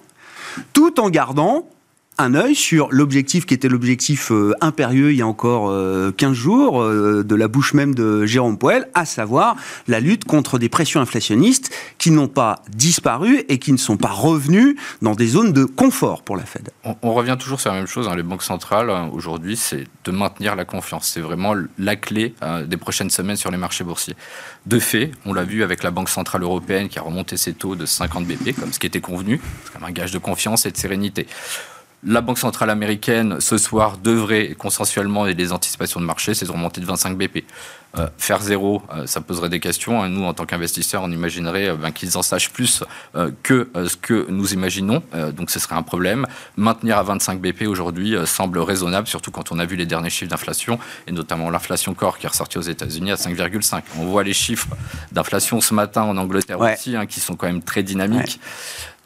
tout 0.73 1.01
en 1.01 1.11
gardant 1.11 1.69
un 2.19 2.35
œil 2.35 2.55
sur 2.55 2.89
l'objectif 2.91 3.47
qui 3.47 3.55
était 3.55 3.69
l'objectif 3.69 4.31
euh, 4.33 4.55
impérieux 4.61 5.13
il 5.13 5.17
y 5.17 5.23
a 5.23 5.27
encore 5.27 5.69
15 5.69 5.73
euh, 5.73 6.35
jours 6.35 6.83
euh, 6.83 7.25
de 7.25 7.35
la 7.35 7.49
bouche 7.49 7.73
même 7.75 7.95
de 7.95 8.27
Jérôme 8.27 8.59
Poel, 8.59 8.89
à 8.95 9.05
savoir 9.05 9.57
la 9.89 9.99
lutte 9.99 10.25
contre 10.25 10.59
des 10.59 10.69
pressions 10.69 11.01
inflationnistes 11.01 11.75
qui 11.99 12.11
n'ont 12.11 12.29
pas 12.29 12.63
disparu 12.71 13.45
et 13.49 13.59
qui 13.59 13.73
ne 13.73 13.79
sont 13.79 13.97
pas 13.97 14.11
revenues 14.11 14.77
dans 15.01 15.15
des 15.15 15.27
zones 15.27 15.53
de 15.53 15.65
confort 15.65 16.23
pour 16.23 16.37
la 16.37 16.45
Fed. 16.45 16.71
On, 16.85 17.15
revient 17.15 17.37
toujours 17.39 17.61
sur 17.61 17.71
la 17.71 17.79
même 17.79 17.87
chose. 17.87 18.09
Hein. 18.09 18.17
Les 18.17 18.23
banques 18.23 18.43
centrales, 18.43 18.91
aujourd'hui, 19.13 19.57
c'est 19.57 19.85
de 20.05 20.11
maintenir 20.11 20.57
la 20.57 20.65
confiance. 20.65 21.11
C'est 21.13 21.21
vraiment 21.21 21.55
la 21.79 21.97
clé 21.97 22.35
des 22.67 22.77
prochaines 22.77 23.11
semaines 23.11 23.37
sur 23.37 23.51
les 23.51 23.59
marchés 23.59 23.85
boursiers. 23.85 24.17
De 24.67 24.79
fait, 24.79 25.11
on 25.27 25.33
l'a 25.33 25.45
vu 25.45 25.63
avec 25.63 25.83
la 25.83 25.91
Banque 25.91 26.09
Centrale 26.09 26.43
Européenne 26.43 26.89
qui 26.89 26.99
a 26.99 27.03
remonté 27.03 27.37
ses 27.37 27.53
taux 27.53 27.77
de 27.77 27.87
50 27.87 28.27
BP, 28.27 28.59
comme 28.59 28.73
ce 28.73 28.79
qui 28.79 28.87
était 28.87 29.01
convenu. 29.01 29.41
C'est 29.65 29.73
comme 29.73 29.85
un 29.85 29.93
gage 29.93 30.13
de 30.13 30.19
confiance 30.19 30.67
et 30.67 30.71
de 30.71 30.77
sérénité. 30.77 31.27
La 32.05 32.21
Banque 32.21 32.39
centrale 32.39 32.71
américaine, 32.71 33.41
ce 33.41 33.59
soir, 33.59 33.97
devrait 33.97 34.57
consensuellement, 34.59 35.29
et 35.29 35.35
des 35.35 35.53
anticipations 35.53 36.01
de 36.01 36.05
marché, 36.05 36.35
c'est 36.35 36.47
de 36.47 36.51
remonter 36.51 36.81
de 36.81 36.87
25 36.87 37.17
BP. 37.17 37.45
Euh, 37.97 38.09
faire 38.19 38.41
zéro, 38.41 38.83
euh, 38.93 39.07
ça 39.07 39.21
poserait 39.21 39.51
des 39.51 39.61
questions. 39.61 40.03
Hein. 40.03 40.09
Nous, 40.09 40.25
en 40.25 40.35
tant 40.35 40.45
qu'investisseurs, 40.45 41.03
on 41.05 41.13
imaginerait 41.13 41.69
euh, 41.69 41.75
ben, 41.77 41.93
qu'ils 41.93 42.19
en 42.19 42.23
sachent 42.23 42.51
plus 42.51 42.83
que 43.45 43.71
ce 43.87 43.97
que 43.97 44.27
nous 44.31 44.53
imaginons. 44.53 45.03
donc, 45.33 45.51
ce 45.51 45.61
serait 45.61 45.77
un 45.77 45.83
problème. 45.83 46.27
Maintenir 46.57 46.99
à 46.99 47.05
25 47.05 47.41
BP 47.41 47.69
aujourd'hui 47.69 48.17
semble 48.27 48.59
raisonnable, 48.59 49.07
surtout 49.07 49.31
quand 49.31 49.53
on 49.53 49.59
a 49.61 49.65
vu 49.65 49.77
les 49.77 49.87
derniers 49.87 50.11
chiffres 50.11 50.31
d'inflation, 50.31 50.79
et 51.07 51.13
notamment 51.13 51.51
l'inflation 51.51 51.95
corps 51.95 52.19
qui 52.19 52.27
est 52.27 52.31
ressortie 52.31 52.59
aux 52.59 52.63
États-Unis 52.63 53.13
à 53.13 53.17
5,5. 53.17 53.83
On 53.99 54.07
voit 54.07 54.25
les 54.25 54.33
chiffres 54.33 54.69
d'inflation 55.13 55.61
ce 55.61 55.75
matin 55.75 56.03
en 56.03 56.17
Angleterre 56.17 56.59
aussi, 56.59 56.97
hein, 56.97 57.07
qui 57.07 57.21
sont 57.21 57.37
quand 57.37 57.47
même 57.47 57.63
très 57.63 57.83
dynamiques. 57.83 58.41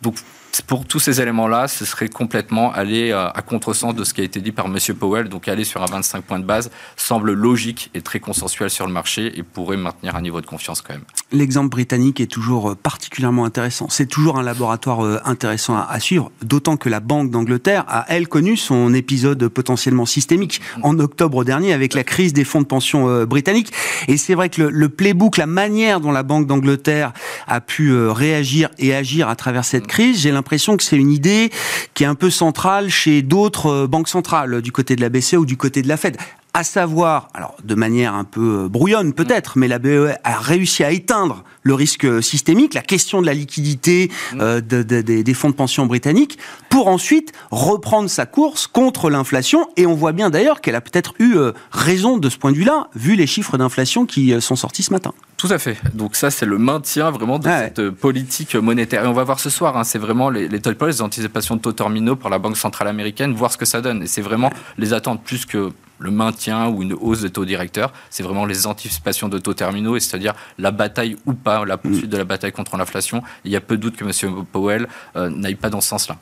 Donc, 0.01 0.17
pour 0.63 0.87
tous 0.87 0.99
ces 0.99 1.21
éléments-là, 1.21 1.69
ce 1.69 1.85
serait 1.85 2.09
complètement 2.09 2.73
aller 2.73 3.11
euh, 3.11 3.29
à 3.29 3.43
contresens 3.43 3.95
de 3.95 4.05
ce 4.05 4.15
qui 4.15 4.21
a 4.21 4.25
été 4.25 4.41
dit 4.41 4.53
par 4.53 4.67
M. 4.67 4.79
Powell. 4.99 5.29
Donc 5.29 5.49
aller 5.49 5.65
sur 5.65 5.83
un 5.83 5.87
25 5.87 6.25
points 6.25 6.39
de 6.39 6.45
base 6.45 6.71
semble 6.97 7.33
logique 7.33 7.91
et 7.95 8.01
très 8.01 8.21
consensuel 8.21 8.71
sur 8.71 8.87
le 8.87 8.93
marché 8.93 9.39
et 9.39 9.43
pourrait 9.43 9.77
maintenir 9.77 10.17
un 10.17 10.23
niveau 10.23 10.41
de 10.41 10.47
confiance 10.47 10.81
quand 10.81 10.95
même. 10.95 11.05
L'exemple 11.33 11.71
britannique 11.71 12.21
est 12.21 12.27
toujours 12.27 12.71
euh, 12.71 12.75
particulièrement 12.75 13.45
intéressant. 13.45 13.89
C'est 13.91 14.07
toujours 14.07 14.39
un 14.39 14.43
laboratoire 14.43 15.05
euh, 15.05 15.19
intéressant 15.25 15.77
à, 15.77 15.99
suivre, 16.01 16.31
d'autant 16.43 16.77
que 16.77 16.89
la 16.89 17.01
Banque 17.01 17.31
d'Angleterre 17.31 17.85
a, 17.89 18.05
elle, 18.09 18.29
connu 18.29 18.57
son 18.57 18.95
épisode 18.95 19.49
potentiellement 19.49 20.07
systémique 20.07 20.61
en 20.83 20.99
octobre 20.99 21.45
dernier 21.45 21.73
avec 21.73 21.95
la 21.95 22.05
crise 22.05 22.33
des 22.33 22.45
fonds 22.45 22.61
de 22.61 22.67
pension 22.67 23.25
britanniques. 23.25 23.73
Et 24.09 24.17
c'est 24.17 24.35
vrai 24.35 24.49
que 24.49 24.63
le, 24.63 24.89
playbook, 24.89 25.37
la 25.37 25.47
manière 25.47 26.01
dont 26.01 26.13
la 26.13 26.23
Banque 26.23 26.47
d'Angleterre 26.47 27.13
a 27.47 27.61
pu 27.61 27.95
réagir 28.09 28.71
et 28.79 28.95
agir 28.95 29.29
à 29.29 29.37
travers 29.37 29.65
cette 29.65 29.87
crise, 29.87 30.21
j'ai 30.21 30.31
l'impression 30.31 30.77
que 30.77 30.83
c'est 30.83 30.97
une 30.97 31.11
idée 31.11 31.51
qui 31.95 32.05
est 32.05 32.07
un 32.07 32.15
peu 32.15 32.31
centrale 32.31 32.89
chez 32.91 33.23
d'autres 33.23 33.67
euh, 33.67 33.87
banques 33.87 34.09
centrales, 34.09 34.63
du 34.63 34.73
côté 34.73 34.97
de 34.97 35.01
la 35.01 35.09
BCE 35.09 35.35
ou 35.35 35.47
du 35.47 35.57
côté 35.57 35.83
de 35.83 35.89
la 35.89 35.97
Fed 35.97 36.17
à 36.57 36.65
savoir, 36.65 37.29
alors 37.35 37.55
de 37.63 37.75
manière 37.75 38.15
un 38.15 38.25
peu 38.25 38.65
euh, 38.65 38.69
brouillonne 38.69 39.13
peut-être, 39.13 39.59
mais 39.59 39.69
la 39.69 39.79
BE 39.79 40.15
a 40.25 40.39
réussi 40.39 40.85
à 40.85 40.91
éteindre 40.91 41.45
le 41.67 41.75
risque 41.75 42.23
systémique, 42.23 42.75
la 42.75 42.83
question 42.83 43.21
de 43.21 43.27
la 43.27 43.35
liquidité 43.35 44.11
mm. 44.33 44.41
euh, 44.41 44.61
des 44.61 45.35
fonds 45.35 45.51
de 45.51 45.55
pension 45.55 45.87
britanniques, 45.87 46.39
pour 46.69 46.89
ensuite 46.89 47.33
reprendre 47.51 48.09
sa 48.09 48.27
course 48.27 48.67
contre 48.67 49.11
l'inflation. 49.11 49.69
Et 49.77 49.87
on 49.87 49.95
voit 49.95 50.13
bien 50.13 50.31
d'ailleurs 50.31 50.61
qu'elle 50.61 50.75
a 50.75 50.81
peut-être 50.81 51.15
eu 51.19 51.37
raison 51.73 52.19
de 52.19 52.29
ce 52.29 52.37
point 52.37 52.53
de 52.53 52.57
vue-là, 52.57 52.89
vu 52.95 53.17
les 53.17 53.27
chiffres 53.27 53.57
d'inflation 53.59 54.07
qui 54.07 54.41
sont 54.41 54.57
sortis 54.57 54.83
ce 54.83 54.93
matin. 54.93 55.13
Tout 55.37 55.49
à 55.51 55.59
fait. 55.59 55.77
Donc 55.95 56.17
ça, 56.17 56.31
c'est 56.31 56.47
le 56.47 56.59
maintien 56.59 57.11
vraiment 57.11 57.39
de 57.39 57.45
cette 57.45 57.91
politique 57.91 58.55
monétaire. 58.55 59.05
Et 59.05 59.09
on 59.09 59.13
va 59.13 59.25
voir 59.25 59.41
ce 59.41 59.51
soir, 59.51 59.77
hein, 59.77 59.85
c'est 59.85 59.99
vraiment 59.99 60.31
les, 60.31 60.49
les 60.49 60.61
les 60.87 61.03
anticipations 61.03 61.57
de 61.57 61.61
taux 61.61 61.73
terminaux 61.73 62.17
par 62.17 62.31
la 62.31 62.39
Banque 62.39 62.57
centrale 62.57 62.89
américaine, 62.89 63.35
voir 63.35 63.53
ce 63.53 63.59
que 63.59 63.65
ça 63.65 63.81
donne. 63.81 64.03
Et 64.03 64.07
c'est 64.07 64.23
vraiment 64.23 64.51
les 64.79 64.93
attentes 64.93 65.23
plus 65.23 65.45
que 65.47 65.71
le 65.99 66.11
maintien 66.11 66.69
ou 66.69 66.83
une 66.83 66.93
hausse 66.93 67.23
des 67.23 67.31
taux 67.31 67.45
directeurs, 67.45 67.93
c'est 68.11 68.23
vraiment 68.23 68.45
les 68.45 68.67
anticipations 68.67 69.29
de 69.29 69.39
taux 69.39 69.55
terminaux, 69.55 69.99
c'est-à-dire 69.99 70.35
la 70.59 70.71
bataille 70.71 71.17
ou 71.27 71.33
pas, 71.33 71.56
la 71.65 71.77
poursuite 71.77 72.11
de 72.11 72.17
la 72.17 72.25
bataille 72.25 72.53
contre 72.53 72.77
l'inflation. 72.77 73.23
Il 73.45 73.53
y 73.53 73.57
a 73.57 73.61
peu 73.61 73.77
de 73.77 73.83
doute 73.83 73.97
que 73.97 74.05
M. 74.05 74.45
Powell 74.53 74.89
euh, 75.17 75.31
n'aille 75.31 75.55
pas 75.55 75.71
dans 75.71 75.81
ce 75.81 75.89
sens-là 75.89 76.19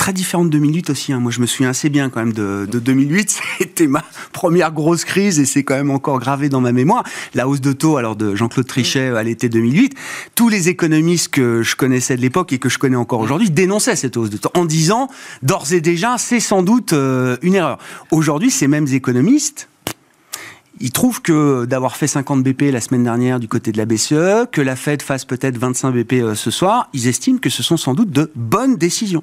très 0.00 0.14
différente 0.14 0.48
de 0.48 0.52
2008 0.52 0.88
aussi. 0.88 1.12
Hein. 1.12 1.20
Moi, 1.20 1.30
je 1.30 1.40
me 1.40 1.46
souviens 1.46 1.68
assez 1.68 1.90
bien 1.90 2.08
quand 2.08 2.20
même 2.20 2.32
de, 2.32 2.66
2008. 2.66 3.38
C'était 3.58 3.86
ma 3.86 4.02
première 4.32 4.72
grosse 4.72 5.04
crise 5.04 5.38
et 5.38 5.44
c'est 5.44 5.62
quand 5.62 5.74
même 5.74 5.90
encore 5.90 6.18
gravé 6.18 6.48
dans 6.48 6.62
ma 6.62 6.72
mémoire. 6.72 7.04
La 7.34 7.46
hausse 7.46 7.60
de 7.60 7.72
taux, 7.72 7.98
alors 7.98 8.16
de 8.16 8.34
Jean-Claude 8.34 8.66
Trichet 8.66 9.08
à 9.08 9.22
l'été 9.22 9.50
2008. 9.50 9.94
Tous 10.34 10.48
les 10.48 10.70
économistes 10.70 11.28
que 11.28 11.62
je 11.62 11.76
connaissais 11.76 12.16
de 12.16 12.22
l'époque 12.22 12.54
et 12.54 12.58
que 12.58 12.70
je 12.70 12.78
connais 12.78 12.96
encore 12.96 13.20
aujourd'hui 13.20 13.50
dénonçaient 13.50 13.94
cette 13.94 14.16
hausse 14.16 14.30
de 14.30 14.38
taux 14.38 14.50
en 14.54 14.64
disant 14.64 15.08
d'ores 15.42 15.74
et 15.74 15.82
déjà, 15.82 16.16
c'est 16.16 16.40
sans 16.40 16.62
doute 16.62 16.94
euh, 16.94 17.36
une 17.42 17.54
erreur. 17.54 17.76
Aujourd'hui, 18.10 18.50
ces 18.50 18.68
mêmes 18.68 18.88
économistes 18.90 19.68
ils 20.80 20.92
trouvent 20.92 21.20
que 21.20 21.66
d'avoir 21.66 21.96
fait 21.96 22.06
50 22.06 22.42
BP 22.42 22.72
la 22.72 22.80
semaine 22.80 23.04
dernière 23.04 23.38
du 23.38 23.48
côté 23.48 23.70
de 23.70 23.78
la 23.78 23.86
BCE, 23.86 24.48
que 24.50 24.60
la 24.60 24.76
Fed 24.76 25.02
fasse 25.02 25.24
peut-être 25.24 25.58
25 25.58 25.92
BP 25.92 26.12
euh, 26.14 26.34
ce 26.34 26.50
soir, 26.50 26.88
ils 26.92 27.06
estiment 27.06 27.38
que 27.38 27.50
ce 27.50 27.62
sont 27.62 27.76
sans 27.76 27.94
doute 27.94 28.10
de 28.10 28.30
bonnes 28.34 28.76
décisions. 28.76 29.22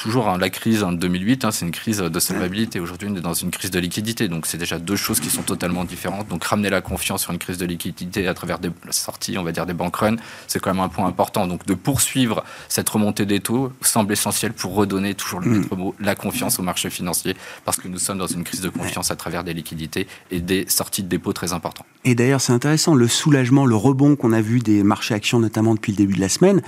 Toujours 0.00 0.28
hein, 0.28 0.38
la 0.38 0.48
crise 0.48 0.82
en 0.82 0.92
2008, 0.92 1.44
hein, 1.44 1.50
c'est 1.50 1.66
une 1.66 1.72
crise 1.72 1.98
de 1.98 2.20
solvabilité. 2.20 2.80
Aujourd'hui, 2.80 3.08
on 3.10 3.16
est 3.16 3.20
dans 3.20 3.34
une 3.34 3.50
crise 3.50 3.70
de 3.70 3.78
liquidité. 3.78 4.28
Donc, 4.28 4.46
c'est 4.46 4.56
déjà 4.56 4.78
deux 4.78 4.96
choses 4.96 5.20
qui 5.20 5.28
sont 5.28 5.42
totalement 5.42 5.84
différentes. 5.84 6.26
Donc, 6.28 6.42
ramener 6.42 6.70
la 6.70 6.80
confiance 6.80 7.22
sur 7.22 7.32
une 7.32 7.38
crise 7.38 7.58
de 7.58 7.66
liquidité 7.66 8.26
à 8.26 8.32
travers 8.32 8.58
des 8.58 8.70
sorties, 8.90 9.36
on 9.36 9.42
va 9.42 9.52
dire 9.52 9.66
des 9.66 9.74
bank 9.74 9.94
runs, 9.94 10.16
c'est 10.46 10.58
quand 10.58 10.72
même 10.72 10.82
un 10.82 10.88
point 10.88 11.06
important. 11.06 11.46
Donc, 11.46 11.66
de 11.66 11.74
poursuivre 11.74 12.42
cette 12.68 12.88
remontée 12.88 13.26
des 13.26 13.40
taux 13.40 13.72
semble 13.82 14.14
essentiel 14.14 14.54
pour 14.54 14.74
redonner 14.74 15.14
toujours 15.14 15.40
le 15.40 15.50
mm. 15.50 15.58
maître 15.58 15.76
mot, 15.76 15.94
la 16.00 16.14
confiance 16.14 16.58
au 16.58 16.62
marché 16.62 16.88
financier, 16.88 17.36
parce 17.66 17.76
que 17.76 17.86
nous 17.86 17.98
sommes 17.98 18.18
dans 18.18 18.26
une 18.26 18.42
crise 18.42 18.62
de 18.62 18.70
confiance 18.70 19.10
à 19.10 19.16
travers 19.16 19.44
des 19.44 19.52
liquidités 19.52 20.06
et 20.30 20.40
des 20.40 20.64
sorties 20.66 21.02
de 21.02 21.08
dépôts 21.08 21.34
très 21.34 21.52
importants. 21.52 21.84
Et 22.04 22.14
d'ailleurs, 22.14 22.40
c'est 22.40 22.54
intéressant, 22.54 22.94
le 22.94 23.06
soulagement, 23.06 23.66
le 23.66 23.76
rebond 23.76 24.16
qu'on 24.16 24.32
a 24.32 24.40
vu 24.40 24.60
des 24.60 24.82
marchés 24.82 25.12
actions, 25.12 25.38
notamment 25.38 25.74
depuis 25.74 25.92
le 25.92 25.96
début 25.96 26.14
de 26.14 26.20
la 26.20 26.30
semaine, 26.30 26.62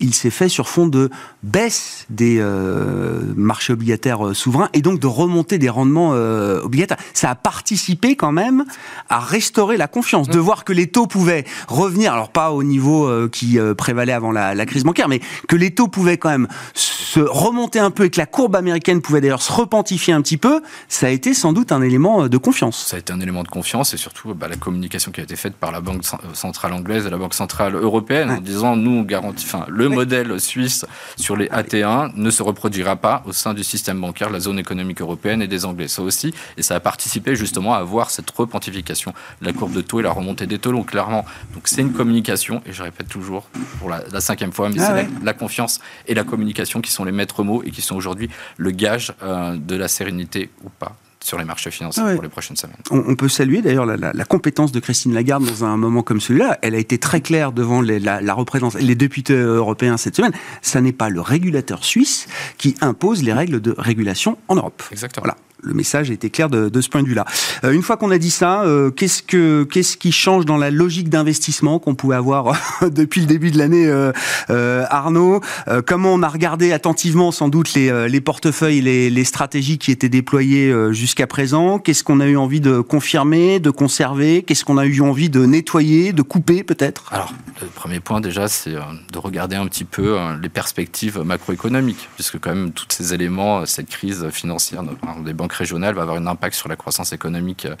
il 0.00 0.14
s'est 0.14 0.30
fait 0.30 0.48
sur 0.48 0.68
fond 0.68 0.86
de 0.86 1.10
baisse 1.42 2.06
des 2.10 2.38
euh, 2.40 3.20
marchés 3.36 3.72
obligataires 3.72 4.28
euh, 4.28 4.34
souverains 4.34 4.68
et 4.72 4.80
donc 4.80 5.00
de 5.00 5.06
remontée 5.06 5.58
des 5.58 5.68
rendements 5.68 6.12
euh, 6.14 6.60
obligataires. 6.62 6.98
Ça 7.14 7.30
a 7.30 7.34
participé 7.34 8.16
quand 8.16 8.32
même 8.32 8.64
à 9.08 9.18
restaurer 9.18 9.76
la 9.76 9.88
confiance, 9.88 10.28
de 10.28 10.38
mmh. 10.38 10.40
voir 10.40 10.64
que 10.64 10.72
les 10.72 10.86
taux 10.86 11.06
pouvaient 11.06 11.44
revenir, 11.68 12.12
alors 12.12 12.30
pas 12.30 12.52
au 12.52 12.62
niveau 12.62 13.10
qui 13.28 13.58
prévalait 13.76 14.12
avant 14.12 14.32
la, 14.32 14.54
la, 14.54 14.66
crise 14.66 14.84
bancaire, 14.84 15.08
mais 15.08 15.20
que 15.46 15.56
les 15.56 15.72
taux 15.72 15.88
pouvaient 15.88 16.18
quand 16.18 16.30
même 16.30 16.48
se 16.74 17.20
remonter 17.20 17.78
un 17.78 17.90
peu 17.90 18.04
et 18.04 18.10
que 18.10 18.18
la 18.18 18.26
courbe 18.26 18.56
américaine 18.56 19.00
pouvait 19.00 19.20
d'ailleurs 19.20 19.42
se 19.42 19.52
repentifier 19.52 20.12
un 20.12 20.22
petit 20.22 20.36
peu. 20.36 20.62
Ça 20.88 21.06
a 21.06 21.10
été 21.10 21.34
sans 21.34 21.52
doute 21.52 21.72
un 21.72 21.82
élément 21.82 22.28
de 22.28 22.36
confiance. 22.36 22.86
Ça 22.86 22.96
a 22.96 23.00
été 23.00 23.12
un 23.12 23.20
élément 23.20 23.42
de 23.42 23.48
confiance 23.48 23.94
et 23.94 23.96
surtout 23.96 24.34
bah, 24.34 24.48
la 24.48 24.56
communication 24.56 25.10
qui 25.10 25.20
a 25.20 25.24
été 25.24 25.36
faite 25.36 25.54
par 25.54 25.72
la 25.72 25.80
Banque 25.80 26.02
centrale 26.34 26.72
anglaise 26.72 27.06
et 27.06 27.10
la 27.10 27.16
Banque 27.16 27.34
centrale 27.34 27.74
européenne 27.74 28.30
en 28.30 28.40
disant 28.40 28.76
nous 28.76 28.90
on 28.90 29.02
garantit, 29.02 29.46
enfin 29.46 29.64
le 29.68 29.87
le 29.88 29.94
modèle 29.94 30.40
suisse 30.40 30.84
sur 31.16 31.36
les 31.36 31.46
AT1 31.46 32.12
ne 32.14 32.30
se 32.30 32.42
reproduira 32.42 32.96
pas 32.96 33.22
au 33.26 33.32
sein 33.32 33.54
du 33.54 33.64
système 33.64 34.00
bancaire, 34.00 34.30
la 34.30 34.40
zone 34.40 34.58
économique 34.58 35.00
européenne 35.00 35.42
et 35.42 35.46
des 35.46 35.64
Anglais. 35.64 35.88
Ça 35.88 36.02
aussi, 36.02 36.34
et 36.56 36.62
ça 36.62 36.74
a 36.74 36.80
participé 36.80 37.34
justement 37.36 37.74
à 37.74 37.78
avoir 37.78 38.10
cette 38.10 38.30
repentification 38.30 39.12
de 39.40 39.46
la 39.46 39.52
courbe 39.52 39.72
de 39.72 39.80
taux 39.80 40.00
et 40.00 40.02
la 40.02 40.12
remontée 40.12 40.46
des 40.46 40.58
taux. 40.58 40.72
Donc 40.72 40.90
clairement, 40.90 41.24
donc 41.54 41.68
c'est 41.68 41.82
une 41.82 41.92
communication, 41.92 42.62
et 42.66 42.72
je 42.72 42.82
répète 42.82 43.08
toujours 43.08 43.48
pour 43.78 43.88
la, 43.88 44.20
cinquième 44.20 44.52
fois, 44.52 44.68
mais 44.68 44.80
ah 44.80 44.96
c'est 44.96 45.24
la, 45.24 45.32
confiance 45.32 45.80
et 46.06 46.14
la 46.14 46.24
communication 46.24 46.80
qui 46.80 46.90
sont 46.90 47.04
les 47.04 47.12
maîtres 47.12 47.42
mots 47.42 47.62
et 47.64 47.70
qui 47.70 47.82
sont 47.82 47.96
aujourd'hui 47.96 48.28
le 48.56 48.70
gage 48.70 49.12
euh, 49.22 49.56
de 49.56 49.76
la 49.76 49.88
sérénité 49.88 50.50
ou 50.64 50.68
pas 50.68 50.96
sur 51.28 51.38
les 51.38 51.44
marchés 51.44 51.70
financiers 51.70 52.02
pour 52.14 52.22
les 52.22 52.28
prochaines 52.28 52.56
semaines. 52.56 52.76
On, 52.90 53.14
peut 53.14 53.28
saluer 53.28 53.62
d'ailleurs 53.62 53.86
la, 53.86 54.24
compétence 54.24 54.72
de 54.72 54.80
Christine 54.80 55.14
Lagarde 55.14 55.44
dans 55.44 55.64
un 55.64 55.76
moment 55.76 56.02
comme 56.02 56.20
celui-là. 56.20 56.58
Elle 56.62 56.74
a 56.74 56.78
été 56.78 56.98
très 56.98 57.20
claire 57.20 57.52
devant 57.52 57.80
les, 57.80 58.00
la, 58.00 58.20
la 58.20 58.34
représentation, 58.34 58.86
les 58.86 58.94
députés 58.94 59.34
européens 59.34 59.96
cette 59.96 60.16
semaine. 60.16 60.32
Ça 60.62 60.80
n'est 60.80 60.92
pas 60.92 61.10
le 61.10 61.20
régulateur 61.20 61.84
suisse 61.84 62.26
qui 62.56 62.74
impose 62.80 63.22
les 63.22 63.32
règles 63.32 63.60
de 63.60 63.74
régulation 63.76 64.38
en 64.48 64.56
Europe. 64.56 64.82
Exactement. 64.90 65.24
Voilà 65.24 65.36
le 65.62 65.74
message 65.74 66.10
était 66.10 66.30
clair 66.30 66.48
de, 66.48 66.80
ce 66.80 66.88
point 66.88 67.02
de 67.02 67.08
vue-là. 67.08 67.24
Euh, 67.64 67.72
une 67.72 67.82
fois 67.82 67.96
qu'on 67.96 68.10
a 68.10 68.18
dit 68.18 68.30
ça, 68.30 68.62
euh, 68.62 68.90
qu'est-ce 68.90 69.22
que 69.22 69.64
qu'est-ce 69.64 69.96
qui 69.96 70.12
change 70.12 70.44
dans 70.44 70.56
la 70.56 70.70
logique 70.70 71.08
d'investissement 71.08 71.78
qu'on 71.78 71.94
pouvait 71.94 72.16
avoir 72.16 72.54
depuis 72.90 73.20
le 73.20 73.26
début 73.26 73.50
de 73.50 73.58
l'année, 73.58 73.86
euh, 73.86 74.84
Arnaud? 74.90 75.40
Comment 75.86 76.14
on 76.14 76.22
a 76.22 76.28
regardé 76.28 76.72
attentivement 76.72 77.32
sans 77.32 77.48
doute 77.48 77.74
les, 77.74 78.08
les 78.08 78.20
portefeuilles, 78.20 78.80
les, 78.80 79.10
les 79.10 79.24
stratégies 79.24 79.78
qui 79.78 79.90
étaient 79.90 80.08
déployées 80.08 80.72
jusqu'à 80.92 81.26
présent? 81.26 81.78
Qu'est-ce 81.78 82.04
qu'on 82.04 82.20
a 82.20 82.26
eu 82.26 82.36
envie 82.36 82.60
de 82.60 82.80
confirmer, 82.80 83.60
de 83.60 83.70
conserver? 83.70 84.42
Qu'est-ce 84.42 84.64
qu'on 84.64 84.78
a 84.78 84.86
eu 84.86 85.00
envie 85.00 85.30
de 85.30 85.44
nettoyer, 85.44 86.12
de 86.12 86.22
couper 86.22 86.62
peut-être? 86.62 87.12
Alors, 87.12 87.32
le 87.60 87.68
premier 87.68 88.00
point 88.00 88.20
déjà, 88.20 88.48
c'est 88.48 88.72
de 88.72 89.18
regarder 89.18 89.56
un 89.56 89.66
petit 89.66 89.84
peu 89.84 90.16
les 90.40 90.48
perspectives 90.48 91.20
macroéconomiques, 91.20 92.08
puisque 92.14 92.38
quand 92.38 92.54
même 92.54 92.72
tous 92.72 92.86
ces 92.88 93.14
éléments, 93.14 93.66
cette 93.66 93.88
crise 93.88 94.28
financière 94.30 94.82
des 95.24 95.32
banques 95.32 95.47
régionale 95.52 95.94
va 95.94 96.02
avoir 96.02 96.16
un 96.16 96.26
impact 96.26 96.54
sur 96.54 96.68
la 96.68 96.76
croissance 96.76 97.12
économique 97.12 97.66
euh, 97.66 97.76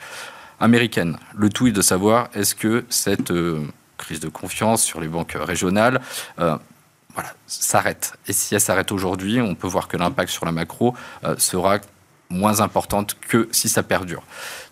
américaine. 0.60 1.18
Le 1.36 1.48
tout 1.48 1.66
est 1.66 1.72
de 1.72 1.82
savoir 1.82 2.28
est-ce 2.34 2.54
que 2.54 2.84
cette 2.88 3.30
euh, 3.30 3.62
crise 3.96 4.20
de 4.20 4.28
confiance 4.28 4.82
sur 4.82 5.00
les 5.00 5.08
banques 5.08 5.36
régionales 5.38 6.00
euh, 6.38 6.56
s'arrête. 7.46 8.12
Et 8.28 8.32
si 8.32 8.54
elle 8.54 8.60
s'arrête 8.60 8.92
aujourd'hui, 8.92 9.40
on 9.40 9.54
peut 9.54 9.66
voir 9.66 9.88
que 9.88 9.96
l'impact 9.96 10.30
sur 10.30 10.46
la 10.46 10.52
macro 10.52 10.94
sera 11.36 11.78
moins 12.30 12.60
importante 12.60 13.16
que 13.20 13.48
si 13.50 13.68
ça 13.68 13.82
perdure. 13.82 14.22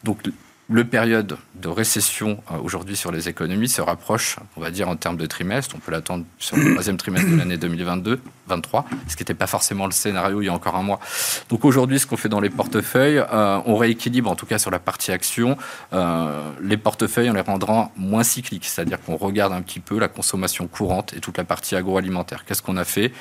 Donc 0.04 0.20
le 0.68 0.84
période 0.84 1.38
de 1.56 1.68
récession 1.68 2.40
aujourd'hui 2.62 2.94
sur 2.94 3.10
les 3.10 3.28
économies 3.28 3.68
se 3.68 3.80
rapproche, 3.80 4.36
on 4.56 4.60
va 4.60 4.70
dire, 4.70 4.88
en 4.88 4.94
termes 4.94 5.16
de 5.16 5.26
trimestre. 5.26 5.74
On 5.74 5.80
peut 5.80 5.90
l'attendre 5.90 6.24
sur 6.38 6.56
le 6.56 6.70
troisième 6.72 6.98
trimestre 6.98 7.28
de 7.28 7.36
l'année 7.36 7.56
2022, 7.56 8.20
2023, 8.48 8.86
ce 9.08 9.16
qui 9.16 9.22
n'était 9.22 9.34
pas 9.34 9.46
forcément 9.46 9.86
le 9.86 9.92
scénario 9.92 10.40
il 10.40 10.46
y 10.46 10.48
a 10.48 10.52
encore 10.52 10.76
un 10.76 10.82
mois. 10.82 11.00
Donc 11.48 11.64
aujourd'hui, 11.64 11.98
ce 11.98 12.06
qu'on 12.06 12.16
fait 12.16 12.28
dans 12.28 12.40
les 12.40 12.50
portefeuilles, 12.50 13.18
euh, 13.18 13.60
on 13.66 13.76
rééquilibre, 13.76 14.30
en 14.30 14.36
tout 14.36 14.46
cas 14.46 14.58
sur 14.58 14.70
la 14.70 14.78
partie 14.78 15.12
action, 15.12 15.56
euh, 15.92 16.50
les 16.60 16.76
portefeuilles, 16.76 17.30
on 17.30 17.34
les 17.34 17.40
rendra 17.40 17.90
moins 17.96 18.22
cycliques, 18.22 18.64
c'est-à-dire 18.64 19.00
qu'on 19.00 19.16
regarde 19.16 19.52
un 19.52 19.62
petit 19.62 19.80
peu 19.80 19.98
la 19.98 20.08
consommation 20.08 20.66
courante 20.66 21.12
et 21.14 21.20
toute 21.20 21.38
la 21.38 21.44
partie 21.44 21.76
agroalimentaire. 21.76 22.44
Qu'est-ce 22.44 22.62
qu'on 22.62 22.76
a 22.76 22.84
fait? 22.84 23.12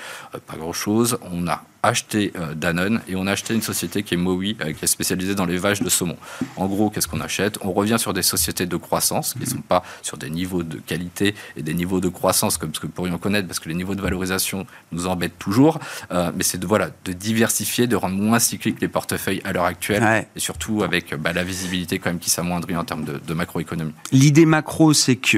Pas 0.47 0.57
grand-chose. 0.57 1.17
On 1.31 1.47
a 1.47 1.63
acheté 1.83 2.33
Danone 2.55 3.01
et 3.07 3.15
on 3.15 3.27
a 3.27 3.33
acheté 3.33 3.53
une 3.53 3.61
société 3.61 4.01
qui 4.01 4.15
est 4.15 4.17
Mowi, 4.17 4.55
qui 4.55 4.83
est 4.83 4.87
spécialisée 4.87 5.35
dans 5.35 5.45
les 5.45 5.57
vaches 5.57 5.83
de 5.83 5.89
saumon. 5.89 6.17
En 6.55 6.65
gros, 6.65 6.89
qu'est-ce 6.89 7.07
qu'on 7.07 7.21
achète? 7.21 7.59
On 7.61 7.73
revient 7.73 7.97
sur 7.99 8.11
des 8.11 8.23
sociétés 8.23 8.65
de 8.65 8.75
croissance 8.75 9.33
qui 9.33 9.41
ne 9.41 9.45
sont 9.45 9.61
pas 9.61 9.83
sur 10.01 10.17
des 10.17 10.31
niveaux 10.31 10.63
de 10.63 10.77
qualité 10.77 11.35
et 11.55 11.61
des 11.61 11.75
niveaux 11.75 11.99
de 11.99 12.09
croissance 12.09 12.57
comme 12.57 12.73
ce 12.73 12.79
que 12.79 12.87
pourrions 12.87 13.19
connaître 13.19 13.47
parce 13.47 13.59
que 13.59 13.69
les 13.69 13.75
niveaux 13.75 13.93
de 13.93 14.01
valorisation 14.01 14.65
nous 14.91 15.05
embêtent 15.15 15.39
toujours. 15.39 15.79
Euh, 16.11 16.31
mais 16.35 16.43
c'est 16.43 16.57
de, 16.57 16.67
voilà, 16.67 16.89
de 17.05 17.13
diversifier, 17.13 17.87
de 17.87 17.95
rendre 17.95 18.15
moins 18.15 18.39
cycliques 18.39 18.81
les 18.81 18.87
portefeuilles 18.87 19.41
à 19.43 19.53
l'heure 19.53 19.65
actuelle 19.65 20.27
et 20.35 20.39
surtout 20.39 20.83
avec 20.83 21.15
bah, 21.15 21.33
la 21.33 21.43
visibilité 21.43 21.99
quand 21.99 22.09
même 22.09 22.19
qui 22.19 22.29
s'amoindrit 22.29 22.75
en 22.75 22.83
termes 22.83 23.05
de, 23.05 23.19
de 23.25 23.33
macroéconomie. 23.33 23.93
L'idée 24.11 24.45
macro, 24.45 24.93
c'est 24.93 25.15
que 25.15 25.37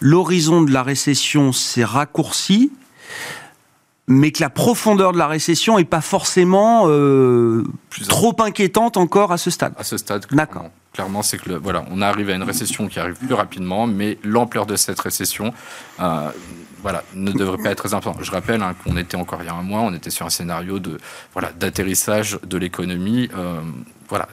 l'horizon 0.00 0.62
de 0.62 0.72
la 0.72 0.82
récession 0.82 1.52
s'est 1.52 1.84
raccourci 1.84 2.70
mais 4.06 4.32
que 4.32 4.42
la 4.42 4.50
profondeur 4.50 5.12
de 5.12 5.18
la 5.18 5.26
récession 5.26 5.78
n'est 5.78 5.84
pas 5.84 6.00
forcément 6.02 6.84
euh, 6.88 7.64
trop 8.08 8.36
inquiétante 8.40 8.96
encore 8.96 9.32
à 9.32 9.38
ce 9.38 9.50
stade. 9.50 9.72
À 9.78 9.84
ce 9.84 9.96
stade, 9.96 10.26
d'accord. 10.30 10.68
Clairement, 10.94 11.22
c'est 11.22 11.38
que 11.38 11.50
voilà, 11.50 11.84
on 11.90 12.00
arrive 12.00 12.30
à 12.30 12.34
une 12.34 12.44
récession 12.44 12.86
qui 12.86 13.00
arrive 13.00 13.16
plus 13.16 13.34
rapidement, 13.34 13.88
mais 13.88 14.16
l'ampleur 14.22 14.64
de 14.64 14.76
cette 14.76 15.00
récession, 15.00 15.52
euh, 15.98 16.30
voilà, 16.82 17.02
ne 17.14 17.32
devrait 17.32 17.60
pas 17.60 17.70
être 17.70 17.78
très 17.78 17.94
importante. 17.94 18.22
Je 18.22 18.30
rappelle 18.30 18.62
hein, 18.62 18.76
qu'on 18.84 18.96
était 18.96 19.16
encore 19.16 19.42
il 19.42 19.46
y 19.46 19.48
a 19.48 19.54
un 19.54 19.62
mois, 19.62 19.80
on 19.80 19.92
était 19.92 20.10
sur 20.10 20.24
un 20.24 20.30
scénario 20.30 20.78
de 20.78 20.98
voilà 21.32 21.50
d'atterrissage 21.50 22.38
de 22.44 22.56
l'économie, 22.58 23.28
euh, 23.36 23.60
voilà 24.08 24.28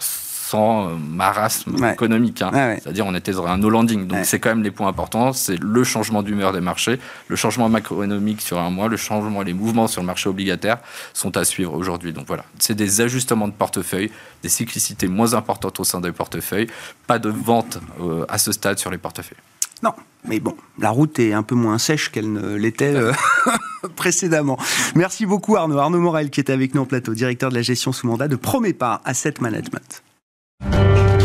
sans 0.51 0.89
euh, 0.89 0.96
marasme 0.96 1.84
économique. 1.86 2.41
Hein. 2.41 2.75
C'est-à-dire 2.81 3.05
on 3.05 3.15
était 3.15 3.31
dans 3.31 3.48
un 3.48 3.58
no 3.58 3.70
landing. 3.70 4.08
Donc 4.08 4.25
c'est 4.25 4.39
quand 4.39 4.50
même 4.50 4.63
les 4.63 4.72
points 4.72 4.89
importants. 4.89 5.31
C'est 5.31 5.58
le 5.58 5.84
changement 5.84 6.24
d'humeur 6.24 6.51
des 6.51 6.60
marchés, 6.60 7.00
le 7.29 7.36
changement 7.38 7.70
macroéconomique 7.70 8.41
sur 8.41 8.60
un 8.60 8.70
mois, 8.70 8.89
le 8.89 8.98
changement, 8.98 9.43
les 9.43 9.53
mouvements 9.53 9.88
sur 9.88 10.01
le 10.01 10.08
marché 10.08 10.27
obligataire 10.27 10.79
sont 11.13 11.38
à 11.38 11.46
suivre 11.46 11.74
aujourd'hui. 11.74 12.12
Donc 12.12 12.27
voilà, 12.27 12.43
c'est 12.60 12.75
des 12.75 13.00
ajustements 13.00 13.48
de 13.48 13.53
portefeuille, 13.53 14.12
des 14.43 14.50
cyclicités 14.50 15.08
moins 15.08 15.34
importantes 15.34 15.79
au 15.79 15.86
sein 15.86 16.01
des 16.01 16.12
portefeuilles, 16.12 16.67
pas 17.08 17.17
de 17.17 17.29
vente 17.29 17.79
euh, 18.01 18.25
à 18.27 18.38
ce 18.38 18.51
stade 18.51 18.77
sur 18.77 18.91
les 18.91 18.98
portefeuilles. 18.98 19.38
Non, 19.84 19.93
mais 20.25 20.39
bon, 20.41 20.55
la 20.79 20.89
route 20.89 21.17
est 21.20 21.31
un 21.34 21.43
peu 21.43 21.55
moins 21.55 21.79
sèche 21.79 22.12
qu'elle 22.12 22.31
ne 22.31 22.55
l'était 22.55 22.93
euh, 22.93 23.13
précédemment. 23.96 24.60
Merci 24.96 25.25
beaucoup 25.25 25.55
Arnaud. 25.55 25.79
Arnaud 25.79 26.00
Morel 26.00 26.29
qui 26.29 26.41
était 26.41 26.53
avec 26.53 26.75
nous 26.75 26.81
en 26.81 26.86
plateau, 26.86 27.13
directeur 27.13 27.50
de 27.50 27.55
la 27.55 27.62
gestion 27.62 27.93
sous 27.93 28.05
mandat 28.05 28.27
de 28.27 28.36
Promépar 28.36 29.01
Asset 29.05 29.36
Management. 29.39 30.03
Thank 30.61 31.15
you. 31.15 31.20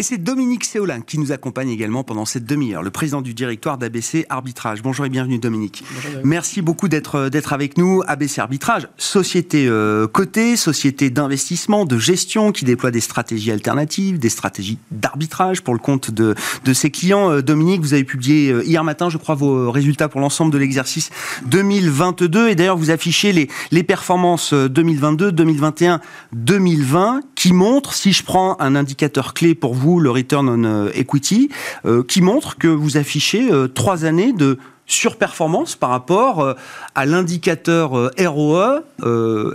Et 0.00 0.02
c'est 0.02 0.16
Dominique 0.16 0.64
Séolin 0.64 1.02
qui 1.02 1.18
nous 1.18 1.30
accompagne 1.30 1.68
également 1.68 2.04
pendant 2.04 2.24
cette 2.24 2.46
demi-heure, 2.46 2.82
le 2.82 2.90
président 2.90 3.20
du 3.20 3.34
directoire 3.34 3.76
d'ABC 3.76 4.24
Arbitrage. 4.30 4.80
Bonjour 4.80 5.04
et 5.04 5.10
bienvenue 5.10 5.38
Dominique. 5.38 5.84
Bonjour, 5.92 6.22
Merci 6.24 6.62
beaucoup 6.62 6.88
d'être 6.88 7.16
euh, 7.16 7.28
d'être 7.28 7.52
avec 7.52 7.76
nous. 7.76 8.00
ABC 8.06 8.40
Arbitrage, 8.40 8.88
société 8.96 9.66
euh, 9.68 10.06
cotée, 10.06 10.56
société 10.56 11.10
d'investissement, 11.10 11.84
de 11.84 11.98
gestion 11.98 12.50
qui 12.50 12.64
déploie 12.64 12.90
des 12.90 13.02
stratégies 13.02 13.50
alternatives, 13.50 14.18
des 14.18 14.30
stratégies 14.30 14.78
d'arbitrage 14.90 15.60
pour 15.60 15.74
le 15.74 15.80
compte 15.80 16.10
de, 16.10 16.34
de 16.64 16.72
ses 16.72 16.90
clients. 16.90 17.30
Euh, 17.30 17.42
Dominique, 17.42 17.82
vous 17.82 17.92
avez 17.92 18.04
publié 18.04 18.50
euh, 18.50 18.64
hier 18.64 18.82
matin, 18.82 19.10
je 19.10 19.18
crois, 19.18 19.34
vos 19.34 19.70
résultats 19.70 20.08
pour 20.08 20.22
l'ensemble 20.22 20.50
de 20.50 20.56
l'exercice 20.56 21.10
2022 21.44 22.48
et 22.48 22.54
d'ailleurs 22.54 22.78
vous 22.78 22.90
affichez 22.90 23.34
les, 23.34 23.48
les 23.70 23.82
performances 23.82 24.54
2022, 24.54 25.30
2021, 25.30 26.00
2020 26.32 27.20
qui 27.34 27.52
montrent, 27.52 27.92
si 27.92 28.14
je 28.14 28.24
prends 28.24 28.56
un 28.60 28.74
indicateur 28.76 29.34
clé 29.34 29.54
pour 29.54 29.74
vous, 29.74 29.89
le 29.98 30.10
return 30.10 30.48
on 30.48 30.64
euh, 30.64 30.90
equity, 30.94 31.48
euh, 31.84 32.02
qui 32.02 32.22
montre 32.22 32.56
que 32.56 32.68
vous 32.68 32.96
affichez 32.96 33.50
euh, 33.50 33.68
trois 33.68 34.04
années 34.04 34.32
de 34.32 34.58
surperformance 34.86 35.76
par 35.76 35.90
rapport 35.90 36.56
à 36.96 37.06
l'indicateur 37.06 38.10
ROE 38.18 38.82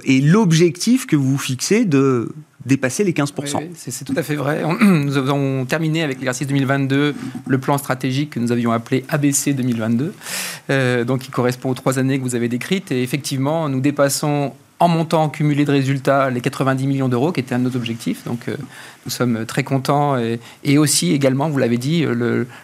et 0.05 0.21
l'objectif 0.21 1.05
que 1.05 1.17
vous 1.17 1.37
fixez 1.37 1.83
de 1.83 2.31
dépasser 2.65 3.03
les 3.03 3.11
15%. 3.11 3.67
c'est 3.75 4.05
tout 4.05 4.13
à 4.15 4.23
fait 4.23 4.35
vrai. 4.35 4.63
Nous 4.81 5.17
avons 5.17 5.65
terminé 5.65 6.03
avec 6.03 6.19
l'exercice 6.19 6.47
2022 6.47 7.13
le 7.47 7.57
plan 7.57 7.77
stratégique 7.77 8.29
que 8.29 8.39
nous 8.39 8.53
avions 8.53 8.71
appelé 8.71 9.03
ABC 9.09 9.51
2022, 9.51 10.13
donc 11.03 11.19
qui 11.19 11.31
correspond 11.31 11.71
aux 11.71 11.75
trois 11.75 11.99
années 11.99 12.17
que 12.17 12.23
vous 12.23 12.35
avez 12.35 12.47
décrites. 12.47 12.93
Et 12.93 13.03
effectivement, 13.03 13.67
nous 13.67 13.81
dépassons 13.81 14.53
en 14.79 14.89
montant 14.89 15.29
cumulé 15.29 15.63
de 15.63 15.72
résultats 15.72 16.29
les 16.29 16.41
90 16.41 16.88
millions 16.88 17.08
d'euros, 17.08 17.32
qui 17.32 17.39
était 17.39 17.55
un 17.55 17.60
de 17.60 17.70
nos 17.70 17.75
objectifs. 17.75 18.25
Donc 18.25 18.50
euh, 18.50 18.58
nous 19.05 19.12
sommes 19.12 19.46
très 19.46 19.63
contents. 19.63 20.17
Et, 20.63 20.77
aussi, 20.77 21.13
également, 21.13 21.50
vous 21.50 21.58
l'avez 21.58 21.77
dit, 21.77 22.05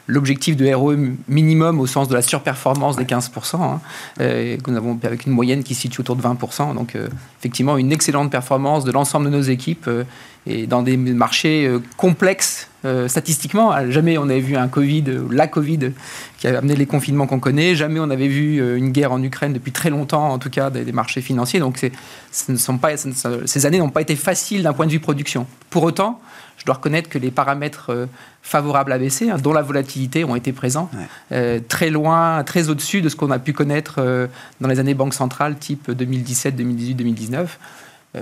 l'objectif 0.07 0.57
de 0.57 0.73
ROE 0.73 0.95
minimum 1.29 1.79
au 1.79 1.87
sens 1.87 2.09
de 2.09 2.13
la 2.13 2.21
surperformance 2.21 2.97
des 2.97 3.05
15%, 3.05 3.61
hein, 3.61 3.79
euh, 4.19 4.57
que 4.57 4.71
nous 4.71 4.77
avons 4.77 4.99
avec 5.03 5.25
une 5.25 5.31
moyenne 5.31 5.63
qui 5.63 5.73
se 5.73 5.81
situe 5.81 6.01
autour 6.01 6.15
de 6.15 6.21
20%. 6.21 6.75
Donc 6.75 6.95
euh, 6.95 7.07
effectivement, 7.39 7.77
une 7.77 7.91
excellente 7.91 8.29
performance 8.31 8.83
de 8.83 8.91
l'ensemble 8.91 9.25
de 9.25 9.31
nos 9.31 9.41
équipes 9.41 9.89
et 10.45 10.67
dans 10.67 10.81
des 10.81 10.97
marchés 10.97 11.71
complexes 11.97 12.67
statistiquement. 13.07 13.89
Jamais 13.89 14.17
on 14.17 14.23
avait 14.23 14.39
vu 14.39 14.55
un 14.55 14.67
Covid, 14.67 15.03
la 15.29 15.47
Covid, 15.47 15.91
qui 16.37 16.47
a 16.47 16.57
amené 16.57 16.75
les 16.75 16.85
confinements 16.85 17.27
qu'on 17.27 17.39
connaît. 17.39 17.75
Jamais 17.75 17.99
on 17.99 18.09
avait 18.09 18.27
vu 18.27 18.77
une 18.77 18.91
guerre 18.91 19.11
en 19.11 19.21
Ukraine 19.21 19.53
depuis 19.53 19.71
très 19.71 19.89
longtemps, 19.89 20.29
en 20.29 20.39
tout 20.39 20.49
cas 20.49 20.69
des, 20.69 20.91
marchés 20.91 21.21
financiers. 21.21 21.59
Donc 21.59 21.85
ce 22.31 22.51
ne 22.51 22.57
sont 22.57 22.77
pas, 22.77 22.91
ces 22.97 23.65
années 23.65 23.79
n'ont 23.79 23.89
pas 23.89 24.01
été 24.01 24.15
faciles 24.15 24.63
d'un 24.63 24.73
point 24.73 24.87
de 24.87 24.91
vue 24.91 24.99
production. 24.99 25.45
Pour 25.69 25.83
autant, 25.83 26.19
je 26.61 26.65
dois 26.67 26.75
reconnaître 26.75 27.09
que 27.09 27.17
les 27.17 27.31
paramètres 27.31 27.89
euh, 27.89 28.05
favorables 28.43 28.91
à 28.91 28.99
baisser, 28.99 29.31
hein, 29.31 29.37
dont 29.41 29.51
la 29.51 29.63
volatilité, 29.63 30.23
ont 30.23 30.35
été 30.35 30.53
présents, 30.53 30.91
euh, 31.31 31.59
très 31.67 31.89
loin, 31.89 32.43
très 32.43 32.69
au-dessus 32.69 33.01
de 33.01 33.09
ce 33.09 33.15
qu'on 33.15 33.31
a 33.31 33.39
pu 33.39 33.51
connaître 33.51 33.95
euh, 33.97 34.27
dans 34.59 34.67
les 34.67 34.79
années 34.79 34.93
banques 34.93 35.15
centrales, 35.15 35.57
type 35.57 35.89
2017, 35.89 36.55
2018, 36.55 36.93
2019. 36.93 37.59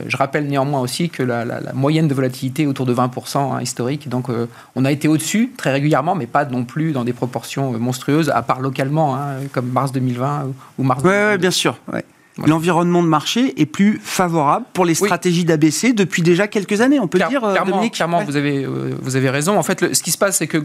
Je 0.08 0.18
rappelle 0.18 0.46
néanmoins 0.46 0.82
aussi 0.82 1.10
que 1.10 1.24
la, 1.24 1.46
moyenne 1.74 2.08
de 2.08 2.14
volatilité 2.14 2.64
est 2.64 2.68
autour 2.68 2.86
de 2.86 2.94
20% 2.94 3.38
hein, 3.38 3.62
historique. 3.62 4.08
Donc 4.08 4.28
on 4.76 4.86
a 4.86 4.92
été 4.92 5.08
au-dessus 5.08 5.52
très 5.58 5.72
régulièrement, 5.72 6.14
mais 6.14 6.28
pas 6.28 6.46
non 6.46 6.64
plus 6.64 6.92
dans 6.92 7.04
des 7.04 7.14
proportions 7.14 7.72
monstrueuses, 7.80 8.30
à 8.30 8.42
part 8.44 8.60
localement, 8.60 9.16
hein, 9.16 9.38
comme 9.52 9.70
mars 9.70 9.92
2020 9.92 10.48
ou 10.78 10.84
mars 10.84 11.02
Oui, 11.04 11.10
ouais, 11.10 11.38
bien 11.38 11.52
sûr. 11.52 11.80
Ouais 11.92 12.06
l'environnement 12.48 13.04
de 13.04 13.08
marché 13.08 13.60
est 13.60 13.66
plus 13.66 14.00
favorable 14.04 14.66
pour 14.74 14.86
les 14.86 14.94
stratégies 14.94 15.46
d'ABC 15.46 15.94
depuis 15.94 16.22
déjà 16.22 16.48
quelques 16.48 16.82
années, 16.82 17.00
on 17.00 17.08
peut 17.08 17.18
dire, 17.18 17.44
euh, 17.44 17.56
clairement, 17.90 18.24
vous, 18.24 18.36
avez, 18.36 18.64
euh, 18.64 18.96
vous 19.02 19.16
avez 19.16 19.30
raison. 19.30 19.58
En 19.58 19.64
fait, 19.64 19.94
ce 19.94 20.04
qui 20.04 20.12
se 20.12 20.18
passe, 20.18 20.38
c'est 20.38 20.48
que 20.48 20.58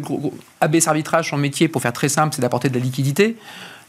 ABC 0.61 0.89
Arbitrage, 0.89 1.31
son 1.31 1.37
métier, 1.37 1.69
pour 1.69 1.83
faire 1.83 1.93
très 1.93 2.09
simple, 2.09 2.35
c'est 2.35 2.43
d'apporter 2.43 2.69
de 2.69 2.75
la 2.75 2.85
liquidité 2.85 3.37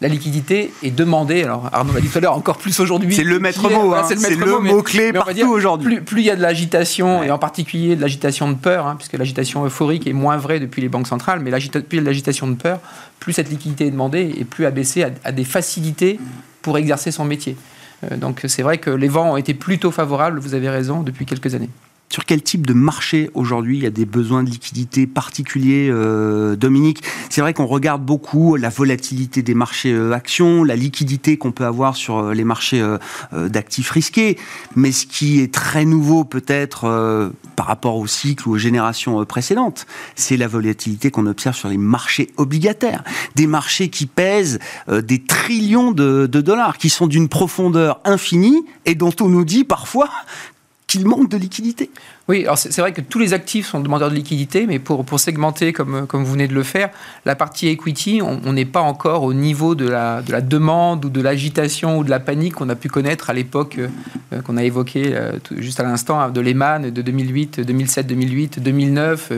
la 0.02 0.08
liquidité 0.08 0.74
est 0.84 0.92
demandée. 0.92 1.44
Alors 1.44 1.70
Arnaud 1.72 1.94
l'a 1.94 2.02
dit 2.02 2.10
tout 2.10 2.18
à 2.18 2.22
l'heure, 2.22 2.36
encore 2.36 2.58
plus 2.58 2.80
aujourd'hui. 2.80 3.16
C'est 3.16 3.24
le 3.24 3.40
maître 3.40 3.70
mot, 3.70 3.94
hein. 3.94 4.04
c'est 4.08 4.36
le, 4.36 4.60
mot, 4.60 4.82
clé 4.82 5.14
partout 5.14 5.48
aujourd'hui. 5.48 6.02
Plus, 6.02 6.22
il 6.22 6.26
y 6.26 6.30
a 6.30 6.36
de 6.36 6.42
l'agitation, 6.42 7.24
et 7.24 7.32
en 7.32 7.38
particulier 7.38 7.96
de 7.96 8.02
l'agitation 8.02 8.50
de 8.50 8.56
peur, 8.56 8.88
hein, 8.88 8.96
puisque 8.98 9.14
l'agitation 9.14 9.66
euphorique 9.66 10.08
est 10.08 10.14
moins 10.14 10.38
vraie 10.38 10.60
depuis 10.60 10.82
les 10.82 10.90
banques 10.90 11.08
centrales, 11.08 11.40
mais 11.40 11.52
plus 11.52 11.84
il 11.92 11.96
y 11.96 11.98
a 11.98 12.02
de 12.02 12.06
l'agitation 12.06 12.48
de 12.48 12.56
peur, 12.56 12.80
plus 13.20 13.34
cette 13.34 13.50
liquidité 13.50 13.88
est 13.88 13.92
demandée 13.92 14.34
et 14.38 14.44
plus 14.44 14.66
ABC 14.66 15.04
a, 15.04 15.10
a 15.24 15.32
des 15.32 15.46
facilités 15.46 16.20
pour 16.62 16.78
exercer 16.78 17.12
son 17.12 17.26
métier. 17.26 17.56
Euh, 18.04 18.18
donc 18.18 18.42
c'est 18.48 18.64
vrai 18.64 18.78
que 18.78 18.90
les 18.90 19.08
vents 19.08 19.34
ont 19.34 19.38
été 19.38 19.54
plutôt 19.54 19.92
favorables, 19.92 20.40
vous 20.40 20.54
avez 20.54 20.70
raison, 20.70 21.04
depuis 21.04 21.26
quelques 21.26 21.56
années. 21.56 21.70
Sur 22.16 22.24
quel 22.24 22.42
type 22.42 22.66
de 22.66 22.72
marché 22.72 23.30
aujourd'hui 23.34 23.76
il 23.76 23.84
y 23.84 23.86
a 23.86 23.90
des 23.90 24.06
besoins 24.06 24.42
de 24.42 24.50
liquidité 24.50 25.06
particuliers, 25.06 25.90
euh, 25.92 26.56
Dominique? 26.56 27.04
C'est 27.30 27.42
vrai 27.42 27.54
qu'on 27.54 27.66
regarde 27.66 28.06
beaucoup 28.06 28.56
la 28.56 28.70
volatilité 28.70 29.42
des 29.42 29.54
marchés 29.54 29.92
euh, 29.92 30.14
actions, 30.14 30.64
la 30.64 30.78
liquidité 30.78 31.36
qu'on 31.36 31.52
peut 31.52 31.66
avoir 31.66 31.98
sur 31.98 32.20
euh, 32.20 32.34
les 32.34 32.46
marchés 32.46 32.82
d'actifs 33.34 33.90
risqués, 33.90 34.38
mais 34.78 34.94
ce 34.94 35.06
qui 35.06 35.42
est 35.42 35.54
très 35.54 35.84
nouveau 35.84 36.24
peut-être 36.24 37.34
par 37.58 37.66
rapport 37.66 37.98
au 37.98 38.08
cycle 38.08 38.48
ou 38.48 38.54
aux 38.54 38.58
générations 38.58 39.26
précédentes, 39.26 39.86
c'est 40.16 40.38
la 40.38 40.48
volatilité 40.48 41.12
qu'on 41.12 41.26
observe 41.28 41.56
sur 41.58 41.68
les 41.68 41.78
marchés 41.78 42.30
obligataires, 42.38 43.04
des 43.36 43.48
marchés 43.48 43.90
qui 43.90 44.06
pèsent 44.06 44.60
des 44.90 45.22
trillions 45.22 45.92
de 45.92 46.28
dollars, 46.28 46.78
qui 46.78 46.90
sont 46.90 47.08
d'une 47.08 47.28
profondeur 47.28 48.00
infinie 48.06 48.66
et 48.86 48.96
dont 48.96 49.14
on 49.20 49.28
nous 49.28 49.44
dit 49.44 49.66
parfois 49.66 50.10
qu'il 50.88 51.08
manque 51.08 51.30
de 51.30 51.38
liquidité. 51.38 51.90
Oui, 52.28 52.42
alors 52.44 52.58
c'est 52.58 52.80
vrai 52.80 52.92
que 52.92 53.02
tous 53.02 53.20
les 53.20 53.34
actifs 53.34 53.68
sont 53.68 53.80
demandeurs 53.80 54.10
de 54.10 54.16
liquidité, 54.16 54.66
mais 54.66 54.80
pour, 54.80 55.06
segmenter 55.20 55.74
comme, 55.74 56.08
comme 56.08 56.24
vous 56.24 56.32
venez 56.32 56.48
de 56.48 56.54
le 56.54 56.64
faire, 56.64 56.90
la 57.26 57.36
partie 57.36 57.68
equity, 57.68 58.22
on 58.22 58.54
n'est 58.54 58.66
pas 58.66 58.82
encore 58.82 59.24
au 59.24 59.34
niveau 59.34 59.76
de 59.76 59.88
la, 59.88 60.22
de 60.22 60.32
la 60.32 60.42
demande 60.42 61.06
ou 61.06 61.10
de 61.10 61.22
l'agitation 61.22 62.00
ou 62.00 62.04
de 62.04 62.10
la 62.10 62.20
panique 62.20 62.56
qu'on 62.56 62.70
a 62.70 62.76
pu 62.76 62.90
connaître 62.90 63.30
à 63.30 63.34
l'époque 63.34 63.78
euh, 63.80 64.42
qu'on 64.42 64.58
a 64.58 64.64
évoqué 64.64 65.16
euh, 65.16 65.34
juste 65.58 65.80
à 65.80 65.84
l'instant 65.84 66.30
de 66.30 66.42
Lehman 66.42 66.90
de 66.90 67.02
2008, 67.02 67.62
2007, 67.62 68.08
2008, 68.08 68.60
2009 68.60 69.32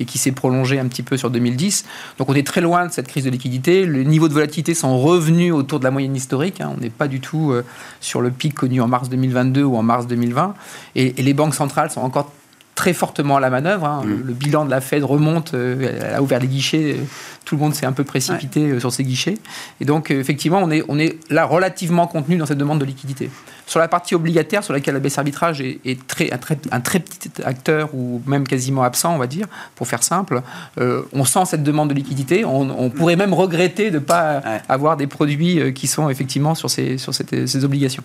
et 0.00 0.04
qui 0.04 0.18
s'est 0.18 0.32
prolongé 0.32 0.78
un 0.78 0.86
petit 0.86 1.02
peu 1.02 1.16
sur 1.16 1.30
2010. 1.30 1.84
Donc 2.18 2.28
on 2.28 2.34
est 2.34 2.46
très 2.46 2.60
loin 2.60 2.86
de 2.86 2.92
cette 2.92 3.08
crise 3.08 3.24
de 3.24 3.30
liquidité. 3.30 3.84
Le 3.84 4.02
niveau 4.02 4.28
de 4.28 4.34
volatilité 4.34 4.74
sont 4.74 4.98
revenus 4.98 5.52
autour 5.52 5.78
de 5.78 5.84
la 5.84 5.90
moyenne 5.90 6.16
historique. 6.16 6.60
Hein. 6.60 6.72
On 6.76 6.80
n'est 6.80 6.90
pas 6.90 7.08
du 7.08 7.20
tout 7.20 7.52
euh, 7.52 7.64
sur 8.00 8.20
le 8.20 8.30
pic 8.30 8.54
connu 8.54 8.80
en 8.80 8.88
mars 8.88 9.08
2022 9.08 9.62
ou 9.62 9.76
en 9.76 9.82
mars 9.82 10.06
2020. 10.06 10.54
et 10.96 11.01
les 11.10 11.34
banques 11.34 11.54
centrales 11.54 11.90
sont 11.90 12.00
encore 12.00 12.30
très 12.74 12.92
fortement 12.92 13.36
à 13.36 13.40
la 13.40 13.50
manœuvre. 13.50 13.84
Hein. 13.86 14.02
Mm. 14.04 14.22
Le, 14.26 14.34
bilan 14.34 14.64
de 14.64 14.70
la 14.70 14.80
Fed 14.80 15.04
remonte, 15.04 15.54
euh, 15.54 16.00
elle 16.00 16.14
a 16.14 16.22
ouvert 16.22 16.40
les 16.40 16.46
guichets, 16.46 16.96
euh, 16.96 17.04
tout 17.44 17.56
le 17.56 17.60
monde 17.60 17.74
s'est 17.74 17.86
un 17.86 17.92
peu 17.92 18.04
précipité 18.04 18.70
euh, 18.70 18.80
sur 18.80 18.92
ces 18.92 19.04
guichets. 19.04 19.34
Et 19.80 19.84
donc, 19.84 20.10
effectivement, 20.10 20.60
on 20.62 20.70
est, 20.70 20.82
on 20.88 20.98
est 20.98 21.18
là 21.30 21.44
relativement 21.44 22.06
contenu 22.06 22.36
dans 22.38 22.46
cette 22.46 22.58
demande 22.58 22.78
de 22.78 22.84
liquidité. 22.84 23.30
Sur 23.66 23.78
la 23.78 23.88
partie 23.88 24.14
obligataire, 24.14 24.64
sur 24.64 24.72
laquelle 24.72 24.94
la 24.94 25.00
baisse 25.00 25.18
arbitrage 25.18 25.60
est, 25.60 26.06
très, 26.06 26.32
un, 26.32 26.38
très, 26.38 26.58
un, 26.72 26.80
très, 26.80 26.98
petit 26.98 27.30
acteur, 27.44 27.94
ou 27.94 28.20
même 28.26 28.46
quasiment 28.46 28.82
absent, 28.82 29.14
on 29.14 29.18
va 29.18 29.26
dire, 29.26 29.46
pour 29.76 29.86
faire 29.86 30.02
simple, 30.02 30.42
on 30.78 31.24
sent 31.24 31.44
cette 31.46 31.62
demande 31.62 31.88
de 31.88 31.94
liquidité. 31.94 32.44
On, 32.44 32.90
pourrait 32.90 33.16
même 33.16 33.32
regretter 33.32 33.90
de 33.90 33.98
ne 33.98 34.04
pas 34.04 34.42
avoir 34.68 34.96
des 34.96 35.06
produits 35.06 35.72
qui 35.72 35.86
sont 35.86 36.10
effectivement 36.10 36.54
sur 36.54 36.68
ces, 36.68 36.98
sur 36.98 37.14
ces 37.14 37.64
obligations. 37.64 38.02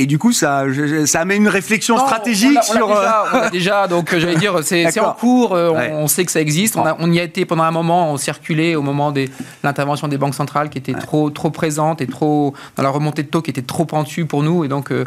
Et 0.00 0.06
du 0.06 0.16
coup, 0.16 0.32
ça, 0.32 0.64
ça 1.04 1.20
amène 1.20 1.42
une 1.42 1.48
réflexion 1.48 1.98
stratégique 1.98 2.56
on 2.58 2.72
sur. 2.72 2.88
Déjà, 2.88 3.24
on 3.34 3.36
a 3.36 3.50
déjà, 3.50 3.86
donc 3.86 4.16
j'allais 4.16 4.36
dire, 4.36 4.60
c'est 4.62 4.98
en 4.98 5.12
cours. 5.12 5.52
Euh, 5.52 5.72
on, 5.92 6.08
sait 6.08 6.24
que 6.24 6.32
ça 6.32 6.40
existe. 6.40 6.74
On, 6.76 6.86
a, 6.86 6.96
on, 6.98 7.12
y 7.12 7.20
a 7.20 7.22
été 7.22 7.44
pendant 7.44 7.64
un 7.64 7.70
moment. 7.70 8.10
On 8.10 8.16
circulait 8.16 8.76
au 8.76 8.80
moment 8.80 9.12
de 9.12 9.26
l'intervention 9.62 10.08
des 10.08 10.16
banques 10.16 10.34
centrales 10.34 10.70
qui 10.70 10.78
était 10.78 10.94
trop 10.94 11.28
trop 11.28 11.50
présente 11.50 12.00
et 12.00 12.06
trop 12.06 12.54
dans 12.76 12.82
la 12.82 12.88
remontée 12.88 13.24
de 13.24 13.28
taux 13.28 13.42
qui 13.42 13.50
était 13.50 13.60
trop 13.60 13.84
pentue 13.84 14.24
pour 14.24 14.42
nous. 14.42 14.64
Et 14.64 14.68
donc, 14.68 14.90
euh, 14.90 15.04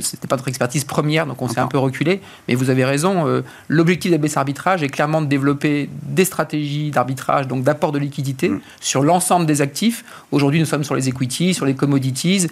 c'était 0.00 0.26
pas 0.26 0.36
notre 0.36 0.48
expertise 0.48 0.84
première. 0.84 1.26
Donc, 1.26 1.42
on 1.42 1.48
s'est 1.48 1.60
un 1.60 1.66
peu 1.66 1.76
reculé. 1.76 2.22
Mais 2.48 2.54
vous 2.54 2.70
avez 2.70 2.86
raison. 2.86 3.28
Euh, 3.28 3.42
l'objectif 3.68 4.10
d'ABS 4.10 4.38
Arbitrage 4.38 4.82
est 4.82 4.88
clairement 4.88 5.20
de 5.20 5.26
développer 5.26 5.90
des 6.02 6.24
stratégies 6.24 6.92
d'arbitrage, 6.92 7.46
donc 7.46 7.62
d'apport 7.62 7.92
de 7.92 7.98
liquidité 7.98 8.48
mm. 8.48 8.60
sur 8.80 9.02
l'ensemble 9.02 9.44
des 9.44 9.60
actifs. 9.60 10.02
Aujourd'hui, 10.32 10.60
nous 10.60 10.66
sommes 10.66 10.84
sur 10.84 10.94
les 10.94 11.10
equities, 11.10 11.52
sur 11.52 11.66
les 11.66 11.74
commodities, 11.74 12.48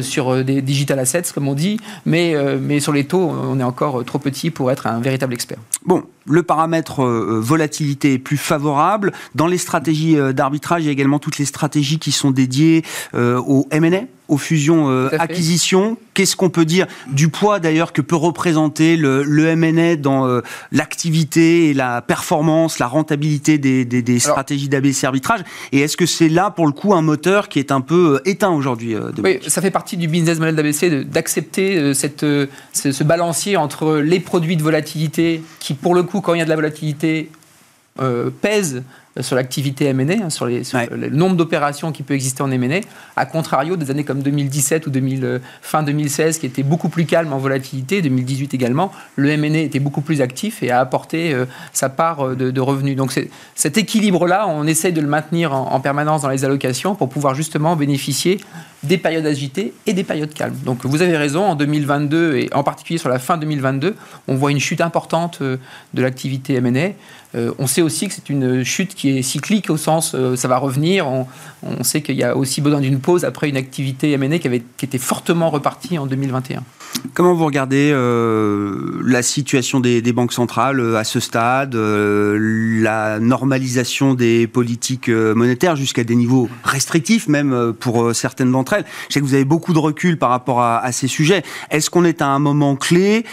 sur 0.00 0.44
des 0.44 0.62
digital 0.62 0.98
assets 0.98 1.11
comme 1.34 1.48
on 1.48 1.54
dit, 1.54 1.78
mais, 2.06 2.34
euh, 2.34 2.58
mais 2.60 2.80
sur 2.80 2.92
les 2.92 3.04
taux, 3.04 3.20
on 3.20 3.58
est 3.60 3.64
encore 3.64 4.04
trop 4.04 4.18
petit 4.18 4.50
pour 4.50 4.70
être 4.70 4.86
un 4.86 5.00
véritable 5.00 5.34
expert. 5.34 5.58
Bon, 5.84 6.04
le 6.26 6.42
paramètre 6.42 7.02
euh, 7.04 7.40
volatilité 7.42 8.14
est 8.14 8.18
plus 8.18 8.36
favorable. 8.36 9.12
Dans 9.34 9.46
les 9.46 9.58
stratégies 9.58 10.16
euh, 10.16 10.32
d'arbitrage, 10.32 10.82
il 10.82 10.86
y 10.86 10.88
a 10.88 10.92
également 10.92 11.18
toutes 11.18 11.38
les 11.38 11.44
stratégies 11.44 11.98
qui 11.98 12.12
sont 12.12 12.30
dédiées 12.30 12.84
au 13.12 13.66
M&A 13.70 14.02
aux 14.28 14.38
fusions 14.38 14.88
euh, 14.88 15.08
acquisitions. 15.18 15.96
Qu'est-ce 16.14 16.36
qu'on 16.36 16.50
peut 16.50 16.64
dire 16.64 16.86
du 17.08 17.28
poids 17.28 17.58
d'ailleurs 17.58 17.92
que 17.92 18.00
peut 18.00 18.16
représenter 18.16 18.96
le, 18.96 19.22
le 19.24 19.46
M&A 19.46 19.96
dans 19.96 20.26
euh, 20.26 20.40
l'activité 20.70 21.70
et 21.70 21.74
la 21.74 22.02
performance, 22.02 22.78
la 22.78 22.86
rentabilité 22.86 23.58
des, 23.58 23.84
des, 23.84 24.02
des 24.02 24.18
stratégies 24.18 24.68
d'ABC 24.68 25.04
arbitrage? 25.04 25.40
Et 25.72 25.80
est-ce 25.80 25.96
que 25.96 26.06
c'est 26.06 26.28
là 26.28 26.50
pour 26.50 26.66
le 26.66 26.72
coup 26.72 26.94
un 26.94 27.02
moteur 27.02 27.48
qui 27.48 27.58
est 27.58 27.72
un 27.72 27.80
peu 27.80 28.16
euh, 28.16 28.28
éteint 28.28 28.50
aujourd'hui 28.50 28.94
Oui, 29.22 29.38
ça 29.46 29.60
fait 29.60 29.70
partie 29.70 29.96
du 29.96 30.08
business 30.08 30.38
model 30.38 30.56
d'ABC 30.56 31.04
d'accepter 31.04 31.94
cette, 31.94 32.20
ce, 32.20 32.48
ce 32.72 33.04
balancier 33.04 33.56
entre 33.56 33.96
les 33.96 34.20
produits 34.20 34.56
de 34.56 34.62
volatilité 34.62 35.42
qui, 35.58 35.74
pour 35.74 35.94
le 35.94 36.02
coup, 36.02 36.20
quand 36.20 36.34
il 36.34 36.38
y 36.38 36.42
a 36.42 36.44
de 36.44 36.50
la 36.50 36.56
volatilité, 36.56 37.30
euh, 38.00 38.30
pèsent 38.30 38.82
sur 39.20 39.36
l'activité 39.36 39.84
M&A, 39.84 40.24
hein, 40.24 40.30
sur, 40.30 40.46
les, 40.46 40.62
le 40.90 41.10
nombre 41.10 41.36
d'opérations 41.36 41.92
qui 41.92 42.02
peut 42.02 42.14
exister 42.14 42.42
en 42.42 42.50
M&A, 42.50 42.80
à 43.16 43.26
contrario 43.26 43.76
des 43.76 43.90
années 43.90 44.04
comme 44.04 44.22
2017 44.22 44.86
ou 44.86 44.90
2000, 44.90 45.24
euh, 45.26 45.38
fin 45.60 45.82
2016 45.82 46.38
qui 46.38 46.46
étaient 46.46 46.62
beaucoup 46.62 46.88
plus 46.88 47.04
calmes 47.04 47.34
en 47.34 47.36
volatilité, 47.36 48.00
2018 48.00 48.54
également, 48.54 48.90
le 49.16 49.28
M&A 49.28 49.58
était 49.58 49.80
beaucoup 49.80 50.00
plus 50.00 50.22
actif 50.22 50.62
et 50.62 50.70
a 50.70 50.80
apporté 50.80 51.34
euh, 51.34 51.44
sa 51.74 51.90
part 51.90 52.34
de, 52.34 52.60
revenus. 52.62 52.96
Donc 52.96 53.12
cet 53.54 53.76
équilibre-là, 53.76 54.48
on 54.48 54.66
essaye 54.66 54.94
de 54.94 55.02
le 55.02 55.08
maintenir 55.08 55.52
en, 55.52 55.78
permanence 55.80 56.22
dans 56.22 56.30
les 56.30 56.46
allocations 56.46 56.94
pour 56.94 57.10
pouvoir 57.10 57.34
justement 57.34 57.76
bénéficier 57.76 58.40
des 58.82 58.96
périodes 58.96 59.26
agitées 59.26 59.74
et 59.86 59.92
des 59.92 60.04
périodes 60.04 60.32
calmes. 60.32 60.56
Donc 60.64 60.86
vous 60.86 61.02
avez 61.02 61.18
raison, 61.18 61.44
en 61.44 61.56
2022 61.56 62.36
et 62.36 62.50
en 62.54 62.62
particulier 62.62 62.98
sur 62.98 63.10
la 63.10 63.18
fin 63.18 63.36
2022, 63.36 63.96
on 64.28 64.34
voit 64.36 64.50
une 64.50 64.60
chute 64.60 64.80
importante 64.80 65.42
de 65.42 66.02
l'activité 66.02 66.54
M&A. 66.54 66.92
On 67.34 67.66
sait 67.66 67.82
aussi 67.82 68.08
que 68.08 68.14
c'est 68.14 68.28
une 68.28 68.64
chute 68.64 68.94
qui 68.94 69.18
est 69.18 69.22
cyclique 69.22 69.70
au 69.70 69.76
sens 69.76 70.14
euh, 70.14 70.36
ça 70.36 70.48
va 70.48 70.58
revenir. 70.58 71.06
On, 71.08 71.26
sait 71.84 72.02
qu'il 72.02 72.16
y 72.16 72.24
a 72.24 72.36
aussi 72.36 72.60
besoin 72.60 72.80
d'une 72.80 72.98
pause 72.98 73.24
après 73.24 73.48
une 73.48 73.56
activité 73.56 74.10
M&A 74.12 74.38
qui, 74.38 74.48
avait, 74.48 74.62
était 74.82 74.98
fortement 74.98 75.50
repartie 75.50 75.98
en 75.98 76.06
2021. 76.06 76.62
Comment 77.14 77.34
vous 77.34 77.44
regardez 77.44 77.90
euh, 77.92 79.00
la 79.04 79.22
situation 79.22 79.80
des, 79.80 80.00
banques 80.12 80.32
centrales 80.32 80.80
euh, 80.80 80.96
à 80.96 81.04
ce 81.04 81.20
stade, 81.20 81.74
la 81.74 83.20
normalisation 83.20 84.14
des 84.14 84.46
politiques 84.46 85.08
monétaires 85.08 85.76
jusqu'à 85.76 86.04
des 86.04 86.16
niveaux 86.16 86.48
restrictifs 86.64 87.28
même 87.28 87.72
pour 87.78 88.14
certaines 88.14 88.50
d'entre 88.50 88.74
elles? 88.74 88.84
Je 89.08 89.14
sais 89.14 89.20
que 89.20 89.24
vous 89.24 89.34
avez 89.34 89.44
beaucoup 89.44 89.72
de 89.72 89.78
recul 89.78 90.18
par 90.18 90.30
rapport 90.30 90.62
à 90.62 90.90
ces 90.92 91.08
sujets. 91.08 91.42
Est-ce 91.70 91.90
qu'on 91.90 92.04
est 92.04 92.22
à 92.22 92.26
un 92.26 92.38
moment 92.38 92.76
clé? 92.76 93.24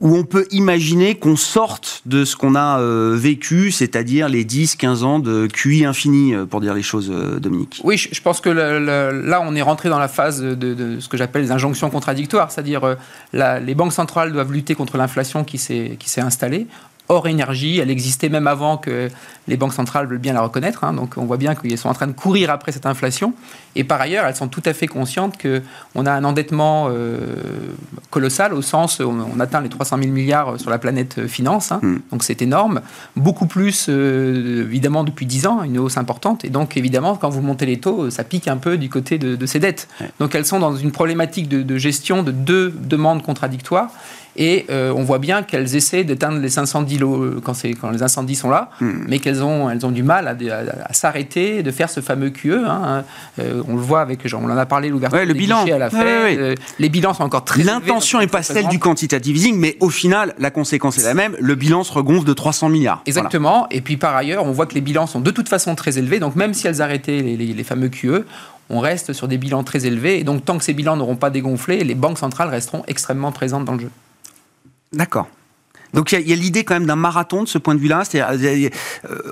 Où 0.00 0.16
on 0.16 0.24
peut 0.24 0.46
imaginer 0.50 1.14
qu'on 1.14 1.36
sorte 1.36 2.02
de 2.04 2.24
ce 2.24 2.36
qu'on 2.36 2.56
a 2.56 2.80
euh, 2.80 3.14
vécu, 3.16 3.70
c'est-à-dire 3.70 4.28
les 4.28 4.44
10-15 4.44 5.04
ans 5.04 5.18
de 5.20 5.46
QI 5.46 5.84
infini, 5.84 6.34
euh, 6.34 6.46
pour 6.46 6.60
dire 6.60 6.74
les 6.74 6.82
choses, 6.82 7.10
euh, 7.12 7.38
Dominique. 7.38 7.80
Oui, 7.84 7.96
je, 7.96 8.20
pense 8.20 8.40
que 8.40 8.50
là, 8.50 9.40
on 9.42 9.54
est 9.54 9.62
rentré 9.62 9.88
dans 9.88 9.98
la 9.98 10.08
phase 10.08 10.42
de, 10.42 10.98
ce 10.98 11.08
que 11.08 11.16
j'appelle 11.16 11.42
les 11.42 11.52
injonctions 11.52 11.90
contradictoires, 11.90 12.50
c'est-à-dire 12.50 12.96
les 13.32 13.74
banques 13.74 13.92
centrales 13.92 14.32
doivent 14.32 14.52
lutter 14.52 14.74
contre 14.74 14.96
l'inflation 14.96 15.44
qui 15.44 15.58
s'est 15.58 16.20
installée 16.20 16.66
hors 17.08 17.28
énergie. 17.28 17.78
Elle 17.78 17.90
existait 17.90 18.28
même 18.28 18.46
avant 18.46 18.76
que 18.76 19.08
les 19.46 19.56
banques 19.56 19.74
centrales 19.74 20.06
veulent 20.06 20.18
bien 20.18 20.32
la 20.32 20.40
reconnaître. 20.40 20.84
Hein. 20.84 20.94
Donc 20.94 21.14
on 21.16 21.24
voit 21.24 21.36
bien 21.36 21.54
qu'elles 21.54 21.76
sont 21.78 21.88
en 21.88 21.94
train 21.94 22.06
de 22.06 22.12
courir 22.12 22.50
après 22.50 22.72
cette 22.72 22.86
inflation. 22.86 23.34
Et 23.76 23.84
par 23.84 24.00
ailleurs, 24.00 24.24
elles 24.26 24.36
sont 24.36 24.48
tout 24.48 24.62
à 24.64 24.72
fait 24.72 24.86
conscientes 24.86 25.34
qu'on 25.40 26.06
a 26.06 26.12
un 26.12 26.24
endettement 26.24 26.86
euh, 26.88 27.18
colossal 28.10 28.54
au 28.54 28.62
sens 28.62 29.00
où 29.00 29.04
on 29.04 29.40
atteint 29.40 29.60
les 29.60 29.68
300 29.68 29.98
000 29.98 30.10
milliards 30.10 30.58
sur 30.58 30.70
la 30.70 30.78
planète 30.78 31.26
finance. 31.26 31.72
Hein. 31.72 31.80
Hmm. 31.82 31.98
Donc 32.10 32.22
c'est 32.22 32.40
énorme. 32.40 32.80
Beaucoup 33.16 33.46
plus, 33.46 33.86
euh, 33.88 34.62
évidemment, 34.62 35.04
depuis 35.04 35.26
10 35.26 35.46
ans, 35.46 35.62
une 35.62 35.78
hausse 35.78 35.96
importante. 35.96 36.44
Et 36.44 36.50
donc 36.50 36.76
évidemment, 36.76 37.16
quand 37.16 37.28
vous 37.28 37.42
montez 37.42 37.66
les 37.66 37.80
taux, 37.80 38.10
ça 38.10 38.24
pique 38.24 38.48
un 38.48 38.56
peu 38.56 38.78
du 38.78 38.88
côté 38.88 39.18
de, 39.18 39.44
ces 39.46 39.58
dettes. 39.58 39.88
Donc 40.20 40.34
elles 40.34 40.46
sont 40.46 40.58
dans 40.58 40.74
une 40.74 40.90
problématique 40.90 41.48
de, 41.48 41.62
de 41.62 41.76
gestion 41.76 42.22
de 42.22 42.30
deux 42.30 42.70
demandes 42.70 43.22
contradictoires. 43.22 43.90
Et 44.36 44.66
euh, 44.70 44.92
on 44.96 45.02
voit 45.04 45.18
bien 45.18 45.42
qu'elles 45.42 45.76
essaient 45.76 46.04
d'éteindre 46.04 46.38
les 46.38 46.58
incendies 46.58 46.98
quand, 47.44 47.54
quand 47.80 47.90
les 47.90 48.02
incendies 48.02 48.34
sont 48.34 48.50
là, 48.50 48.70
hmm. 48.80 49.04
mais 49.08 49.18
qu'elles 49.18 49.42
ont, 49.42 49.70
elles 49.70 49.84
ont 49.86 49.90
du 49.90 50.02
mal 50.02 50.26
à, 50.28 50.92
s'arrêter, 50.92 51.62
de 51.62 51.70
faire 51.70 51.88
ce 51.90 52.00
fameux 52.00 52.30
QE. 52.30 52.64
Hein. 52.66 53.04
Euh, 53.38 53.62
on 53.68 53.76
le 53.76 53.80
voit 53.80 54.00
avec, 54.00 54.26
genre, 54.26 54.42
on 54.44 54.50
en 54.50 54.56
a 54.56 54.66
parlé, 54.66 54.88
l'ouverture 54.88 55.24
le 55.24 55.34
bilan. 55.34 55.64
à 55.64 55.78
la. 55.78 55.90
Euh, 55.94 56.54
les 56.78 56.88
bilans 56.88 57.14
sont 57.14 57.22
encore 57.22 57.44
très 57.44 57.62
L'intention 57.62 58.18
n'est 58.18 58.26
pas 58.26 58.42
celle 58.42 58.68
du 58.68 58.78
quantitative 58.78 59.36
easing, 59.36 59.56
mais 59.56 59.76
au 59.80 59.90
final, 59.90 60.34
la 60.38 60.50
conséquence 60.50 60.98
est 60.98 61.04
la 61.04 61.14
même. 61.14 61.36
Le 61.38 61.54
bilan 61.54 61.84
se 61.84 61.92
regonfle 61.92 62.26
de 62.26 62.32
300 62.32 62.68
milliards. 62.68 63.02
Exactement. 63.06 63.66
Et 63.70 63.80
puis 63.80 63.96
par 63.96 64.16
ailleurs, 64.16 64.44
on 64.44 64.52
voit 64.52 64.66
que 64.66 64.74
les 64.74 64.80
bilans 64.80 65.06
sont 65.06 65.20
de 65.20 65.30
toute 65.30 65.48
façon 65.48 65.74
très 65.74 65.98
élevés. 65.98 66.18
Donc 66.18 66.36
même 66.36 66.54
si 66.54 66.66
elles 66.66 66.82
arrêtaient 66.82 67.20
les, 67.20 67.36
les 67.36 67.64
fameux 67.64 67.88
QE, 67.88 68.24
on 68.70 68.80
reste 68.80 69.12
sur 69.12 69.28
des 69.28 69.38
bilans 69.38 69.64
très 69.64 69.86
élevés. 69.86 70.18
Et 70.18 70.24
donc 70.24 70.44
tant 70.44 70.58
que 70.58 70.64
ces 70.64 70.74
bilans 70.74 70.96
n'auront 70.96 71.16
pas 71.16 71.30
dégonflé, 71.30 71.84
les 71.84 71.94
banques 71.94 72.18
centrales 72.18 72.48
resteront 72.48 72.82
extrêmement 72.86 73.32
présentes 73.32 73.64
dans 73.64 73.74
le 73.74 73.80
jeu. 73.80 73.90
D'accord. 74.94 75.28
Donc 75.94 76.10
il 76.12 76.28
y 76.28 76.32
a, 76.32 76.36
l'idée 76.36 76.64
quand 76.64 76.74
même 76.74 76.86
d'un 76.86 76.96
marathon 76.96 77.44
de 77.44 77.48
ce 77.48 77.56
point 77.56 77.74
de 77.74 77.80
vue-là. 77.80 78.02
Euh, 78.14 78.68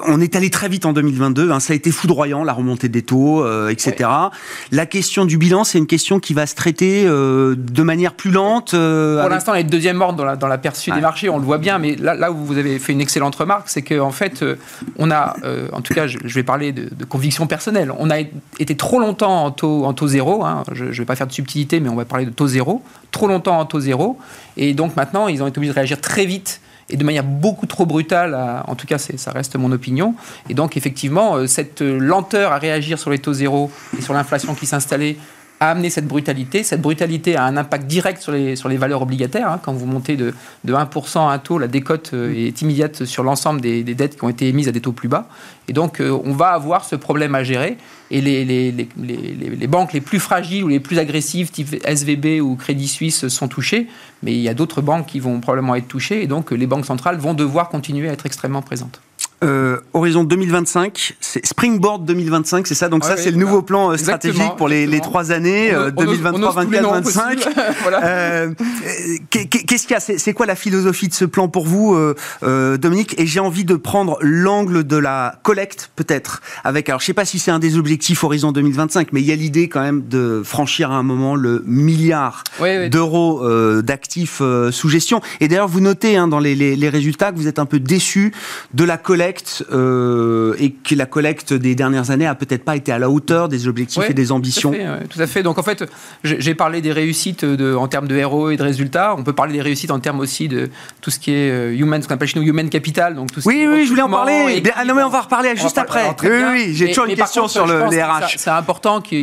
on 0.07 0.21
est 0.21 0.37
allé 0.37 0.49
très 0.49 0.69
vite 0.69 0.87
en 0.87 0.93
2022. 0.93 1.51
Hein, 1.51 1.61
ça 1.61 1.73
a 1.73 1.77
été 1.77 1.91
foudroyant 1.91 2.45
la 2.45 2.53
remontée 2.53 2.89
des 2.89 3.03
taux, 3.03 3.45
euh, 3.45 3.69
etc. 3.69 4.09
La 4.71 4.87
question 4.87 5.25
du 5.25 5.37
bilan, 5.39 5.65
c'est 5.65 5.79
une 5.79 5.87
question 5.87 6.21
qui 6.21 6.35
va 6.35 6.47
se 6.47 6.55
traiter 6.55 7.05
euh, 7.05 7.57
de 7.57 7.83
manière 7.83 8.15
plus 8.15 8.31
lente. 8.31 8.71
Pour 8.71 9.29
l'instant, 9.29 9.55
elle 9.55 9.63
est 9.63 9.65
deuxième 9.65 10.01
ordre 10.01 10.19
dans, 10.19 10.25
la, 10.25 10.37
dans 10.37 10.49
des 10.49 11.01
marchés. 11.01 11.29
On 11.29 11.39
le 11.39 11.45
voit 11.45 11.59
bien, 11.59 11.79
mais 11.79 11.97
là, 11.97 12.15
là 12.15 12.31
où 12.31 12.37
vous 12.37 12.57
avez 12.57 12.79
fait 12.79 12.93
une 12.93 13.01
excellente 13.01 13.35
remarque, 13.35 13.69
c'est 13.69 13.83
qu'en 13.83 14.13
fait, 14.13 14.45
on 14.99 15.11
a, 15.11 15.35
en 15.73 15.81
tout 15.81 15.95
cas, 15.95 16.07
je, 16.07 16.19
vais 16.19 16.45
parler 16.45 16.73
de, 16.73 17.05
conviction 17.05 17.47
personnelle. 17.47 17.93
On 17.99 18.11
a 18.11 18.21
été 18.21 18.77
trop 18.77 19.01
longtemps 19.01 19.45
en 19.45 19.51
taux, 19.51 19.85
en 19.85 19.93
taux 19.93 20.07
zéro. 20.07 20.45
Hein. 20.45 20.63
je 20.73 20.85
ne 20.85 20.93
vais 20.93 21.05
pas 21.05 21.17
faire 21.17 21.27
de 21.27 21.33
subtilité, 21.33 21.81
mais 21.81 21.89
on 21.89 21.97
va 21.97 22.05
parler 22.05 22.25
de 22.25 22.31
taux 22.31 22.47
zéro. 22.47 22.83
Trop 23.11 23.27
longtemps 23.27 23.59
en 23.59 23.65
taux 23.65 23.81
zéro. 23.81 24.19
Et 24.57 24.75
donc 24.75 24.97
maintenant, 24.97 25.29
ils 25.29 25.43
ont 25.43 25.47
été 25.47 25.59
obligés 25.59 25.73
de 25.73 25.79
réagir 25.79 26.01
très 26.01 26.25
vite 26.25 26.52
et 26.93 26.97
de 26.97 27.05
manière 27.05 27.25
beaucoup 27.25 27.67
trop 27.67 27.87
brutale, 27.87 28.39
en 28.67 28.75
tout 28.75 28.87
cas 28.87 28.99
ça 28.99 29.31
reste 29.33 29.57
mon 29.57 29.73
opinion. 29.73 30.15
Et 30.49 30.55
donc 30.55 30.77
effectivement, 30.77 31.37
euh, 31.37 31.47
cette 31.47 31.81
lenteur 31.81 32.53
à 32.53 32.59
réagir 32.59 32.99
sur 32.99 33.11
les 33.11 33.19
taux 33.19 33.33
zéro 33.33 33.71
et 33.99 34.03
sur 34.03 34.15
l'inflation 34.15 34.55
qui 34.55 34.67
s'installait 34.67 35.17
a 35.59 35.71
amené 35.71 35.91
cette 35.91 36.09
brutalité. 36.09 36.65
Cette 36.65 36.83
brutalité 36.83 37.37
a 37.37 37.45
un 37.45 37.57
impact 37.57 37.87
direct 37.87 38.21
sur 38.21 38.33
les, 38.33 38.77
valeurs 38.77 39.03
obligataires. 39.03 39.49
Hein. 39.49 39.61
Quand 39.63 39.73
vous 39.73 39.87
montez 39.87 40.17
de, 40.17 40.35
de 40.65 40.75
1% 40.75 41.19
à 41.19 41.33
un 41.33 41.39
taux, 41.39 41.59
la 41.59 41.69
décote 41.69 42.11
euh, 42.15 42.35
est 42.35 42.61
immédiate 42.63 43.05
sur 43.05 43.23
l'ensemble 43.23 43.61
des, 43.61 43.83
dettes 43.85 44.17
qui 44.17 44.25
ont 44.25 44.29
été 44.29 44.49
émises 44.49 44.69
à 44.69 44.73
des 44.73 44.81
taux 44.81 44.93
plus 44.93 45.09
bas. 45.09 45.29
Et 45.69 45.73
donc, 45.73 46.01
euh, 46.01 46.11
on 46.25 46.33
va 46.33 46.49
avoir 46.49 46.85
ce 46.85 46.97
problème 46.97 47.35
à 47.35 47.45
gérer. 47.45 47.79
Et 48.15 48.21
les, 48.21 48.45
les, 48.45 48.71
les, 48.71 48.87
les, 48.99 49.67
banques 49.67 49.95
les 49.95 50.03
plus 50.03 50.21
fragiles 50.21 50.63
ou 50.65 50.69
les 50.69 50.81
plus 50.81 50.99
agressives, 50.99 51.51
type 51.51 51.75
SVB 51.83 52.43
ou 52.43 52.57
Crédit 52.57 52.87
Suisse, 52.87 53.29
sont 53.29 53.49
touchées. 53.49 53.89
Mais 54.23 54.33
il 54.33 54.41
y 54.41 54.51
a 54.51 54.55
d'autres 54.55 54.83
banques 54.83 55.07
qui 55.07 55.19
vont 55.19 55.41
probablement 55.41 55.75
être 55.75 55.89
touchées. 55.89 56.23
Et 56.23 56.27
donc, 56.27 56.51
les 56.51 56.67
banques 56.67 56.85
centrales 56.85 57.17
vont 57.17 57.33
devoir 57.33 57.71
continuer 57.71 58.11
à 58.11 58.13
être 58.13 58.27
extrêmement 58.27 58.61
présentes. 58.61 59.01
Euh, 59.43 59.79
horizon 59.93 60.23
2025, 60.25 61.17
c'est 61.21 61.45
Springboard 61.45 62.05
2025, 62.05 62.67
c'est 62.67 62.75
ça. 62.75 62.89
Donc 62.89 63.05
ça, 63.05 63.17
c'est 63.17 63.31
le 63.31 63.37
nouveau 63.37 63.63
plan 63.63 63.91
euh, 63.91 63.97
stratégique 63.97 64.57
pour 64.57 64.69
les, 64.69 64.87
les, 64.87 65.01
trois 65.01 65.33
années, 65.33 65.73
2023, 65.97 66.53
24, 66.53 66.91
25. 67.03 67.39
Qu'est-ce 69.31 69.87
qu'il 69.87 69.95
y 69.95 69.95
a? 69.95 70.01
C'est 70.01 70.33
quoi 70.33 70.47
la 70.47 70.55
philosophie 70.55 71.09
de 71.09 71.15
ce 71.15 71.25
plan 71.25 71.49
pour 71.49 71.67
vous, 71.67 71.95
euh, 71.95 72.77
Dominique? 72.77 73.19
Et 73.19 73.27
j'ai 73.27 73.41
envie 73.41 73.65
de 73.65 73.75
prendre 73.75 74.19
l'angle 74.21 74.85
de 74.85 74.97
la 74.97 75.41
collecte, 75.43 75.91
peut-être. 75.97 76.41
Avec, 76.63 76.89
alors, 76.89 77.01
je 77.01 77.07
sais 77.07 77.15
pas 77.15 77.25
si 77.25 77.39
c'est 77.39 77.51
un 77.51 77.59
des 77.59 77.77
objectifs 77.77 78.23
horizon 78.23 78.53
2025, 78.53 79.09
mais 79.13 79.21
il 79.21 79.27
y 79.27 79.33
a 79.33 79.37
l'idée 79.37 79.69
quand 79.69 79.83
même 79.83 80.07
de 80.07 80.43
franchir 80.45 80.93
à 80.93 80.95
un 80.95 81.03
moment 81.03 81.35
le 81.35 81.65
milliard 81.67 82.45
d'euros 82.91 83.43
d'actifs 83.83 84.41
sous 84.71 84.89
gestion. 84.89 85.21
Et 85.41 85.49
d'ailleurs, 85.49 85.69
vous 85.69 85.81
notez 85.81 86.17
hein, 86.17 86.29
dans 86.29 86.39
les, 86.39 86.55
les, 86.55 86.77
les 86.77 86.89
résultats 86.89 87.33
que 87.33 87.37
vous 87.37 87.49
êtes 87.49 87.59
un 87.59 87.67
peu 87.67 87.81
déçu 87.81 88.33
de 88.75 88.85
la 88.85 88.99
collecte 88.99 89.32
euh, 89.71 90.55
et 90.59 90.73
que 90.73 90.95
la 90.95 91.07
collecte 91.07 91.53
des 91.53 91.75
dernières 91.75 92.11
années 92.11 92.27
a 92.27 92.35
peut-être 92.35 92.65
pas 92.65 92.77
été 92.77 92.93
à 92.93 92.99
la 92.99 93.11
hauteur 93.11 93.49
des 93.49 93.69
objectifs 93.69 94.09
et 94.09 94.15
des 94.15 94.33
ambitions. 94.33 94.73
Tout 95.11 95.21
à, 95.21 95.27
fait, 95.27 95.43
Donc 95.43 95.59
en 95.59 95.63
fait, 95.63 95.85
j'ai 96.25 96.55
parlé 96.55 96.81
des 96.81 96.93
réussites 96.93 97.45
de, 97.45 97.75
en 97.75 97.89
termes 97.89 98.09
de 98.09 98.23
ROE 98.23 98.51
et 98.51 98.57
de 98.57 98.63
résultats. 98.63 99.15
On 99.17 99.23
peut 99.23 99.33
parler 99.33 99.53
des 99.53 99.63
réussites 99.63 99.91
en 99.91 100.01
termes 100.01 100.21
aussi 100.21 100.49
de 100.49 100.71
tout 101.01 101.11
ce 101.11 101.19
qui 101.19 101.33
est 101.33 101.51
euh, 101.51 101.77
human, 101.77 102.03
ce 102.03 102.09
qu'on 102.09 102.15
appelle 102.15 102.29
chez 102.29 102.39
nous 102.39 102.47
human 102.47 102.69
capital. 102.69 103.15
Donc 103.15 103.33
tout 103.33 103.41
ce 103.41 103.49
oui, 103.49 103.67
oui, 103.69 103.85
je 103.85 103.91
voulais 103.91 104.03
en 104.03 104.11
parler. 104.11 104.63
ah 104.75 104.85
non, 104.85 104.95
mais 104.95 105.03
on 105.03 105.09
va 105.09 105.19
en 105.19 105.23
reparler 105.23 105.57
juste 105.57 105.79
après. 105.79 106.15
oui, 106.23 106.29
oui, 106.53 106.75
j'ai 106.75 106.89
toujours 106.89 107.07
une 107.07 107.17
question 107.17 107.49
sur 107.49 107.67
le, 107.67 107.91
les 107.91 108.03
RH. 108.03 108.37
C'est 108.37 108.51
important 108.51 109.01
que 109.01 109.17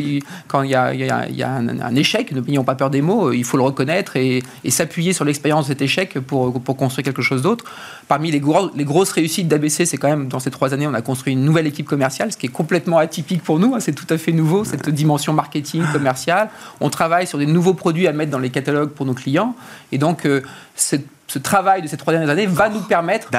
quand 0.48 0.62
il 0.62 0.70
y 0.70 0.74
a, 0.74 0.94
y 0.94 1.42
a, 1.42 1.50
un, 1.50 1.94
échec, 1.96 2.32
n'ayons 2.32 2.64
pas 2.64 2.74
peur 2.74 2.90
des 2.90 3.02
mots, 3.02 3.32
il 3.32 3.44
faut 3.44 3.56
le 3.56 3.62
reconnaître 3.62 4.16
et, 4.16 4.42
s'appuyer 4.70 5.12
sur 5.12 5.24
l'expérience 5.24 5.66
de 5.66 5.72
cet 5.72 5.82
échec 5.82 6.18
pour, 6.20 6.60
pour 6.62 6.76
construire 6.76 7.04
quelque 7.04 7.22
chose 7.22 7.42
d'autre. 7.42 7.64
Parmi 8.08 8.30
les, 8.30 8.40
gros, 8.40 8.70
les 8.74 8.84
grosses 8.84 9.12
réussites 9.12 9.48
d'ABC, 9.48 9.84
c'est 9.84 9.96
quand 10.00 10.08
même, 10.08 10.26
dans 10.26 10.40
ces 10.40 10.50
trois 10.50 10.74
années, 10.74 10.86
on 10.86 10.94
a 10.94 11.02
construit 11.02 11.32
une 11.32 11.44
nouvelle 11.44 11.66
équipe 11.66 11.86
commerciale, 11.86 12.32
ce 12.32 12.36
qui 12.36 12.46
est 12.46 12.50
complètement 12.50 12.98
atypique 12.98 13.42
pour 13.44 13.60
nous. 13.60 13.74
Hein. 13.74 13.80
c'est 13.80 13.94
tout 13.94 14.06
à 14.12 14.18
fait 14.18 14.32
nouveau, 14.32 14.64
cette 14.64 14.88
dimension 14.90 15.32
marketing, 15.32 15.84
commerciale. 15.92 16.50
On 16.80 16.90
travaille 16.90 17.26
sur 17.26 17.38
des 17.38 17.46
nouveaux 17.46 17.74
produits 17.74 18.08
à 18.08 18.12
mettre 18.12 18.32
dans 18.32 18.38
les 18.38 18.50
catalogues 18.50 18.90
pour 18.90 19.06
nos 19.06 19.14
clients. 19.14 19.54
Et 19.92 19.98
donc, 19.98 20.26
euh, 20.26 20.42
cette 20.74 21.06
ce 21.30 21.38
travail 21.38 21.80
de 21.80 21.86
ces 21.86 21.96
trois 21.96 22.12
dernières 22.12 22.30
années 22.30 22.46
va 22.46 22.68
nous 22.68 22.80
permettre 22.80 23.30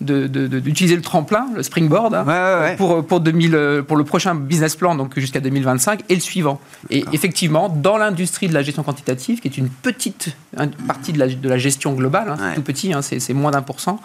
d'utiliser 0.00 0.94
le 0.94 1.00
tremplin, 1.00 1.46
le 1.56 1.62
springboard, 1.62 2.14
hein, 2.14 2.74
Pour, 2.76 3.02
pour, 3.06 3.20
2000, 3.20 3.84
pour 3.88 3.96
le 3.96 4.04
prochain 4.04 4.34
business 4.34 4.76
plan, 4.76 4.94
donc 4.94 5.18
jusqu'à 5.18 5.40
2025, 5.40 6.02
et 6.10 6.14
le 6.14 6.20
suivant. 6.20 6.60
Et 6.90 7.02
effectivement, 7.12 7.70
dans 7.70 7.96
l'industrie 7.96 8.46
de 8.48 8.52
la 8.52 8.62
gestion 8.62 8.82
quantitative, 8.82 9.40
qui 9.40 9.48
est 9.48 9.56
une 9.56 9.70
petite 9.70 10.36
partie 10.86 11.14
de 11.14 11.18
la, 11.18 11.28
de 11.28 11.48
la 11.48 11.56
gestion 11.56 11.94
globale, 11.94 12.36
hein, 12.38 12.52
tout 12.54 12.62
petit, 12.62 12.92
hein, 12.92 13.00
c'est 13.00 13.32
moins 13.32 13.52
d'un 13.52 13.62
pour 13.62 13.80
cent, 13.80 14.00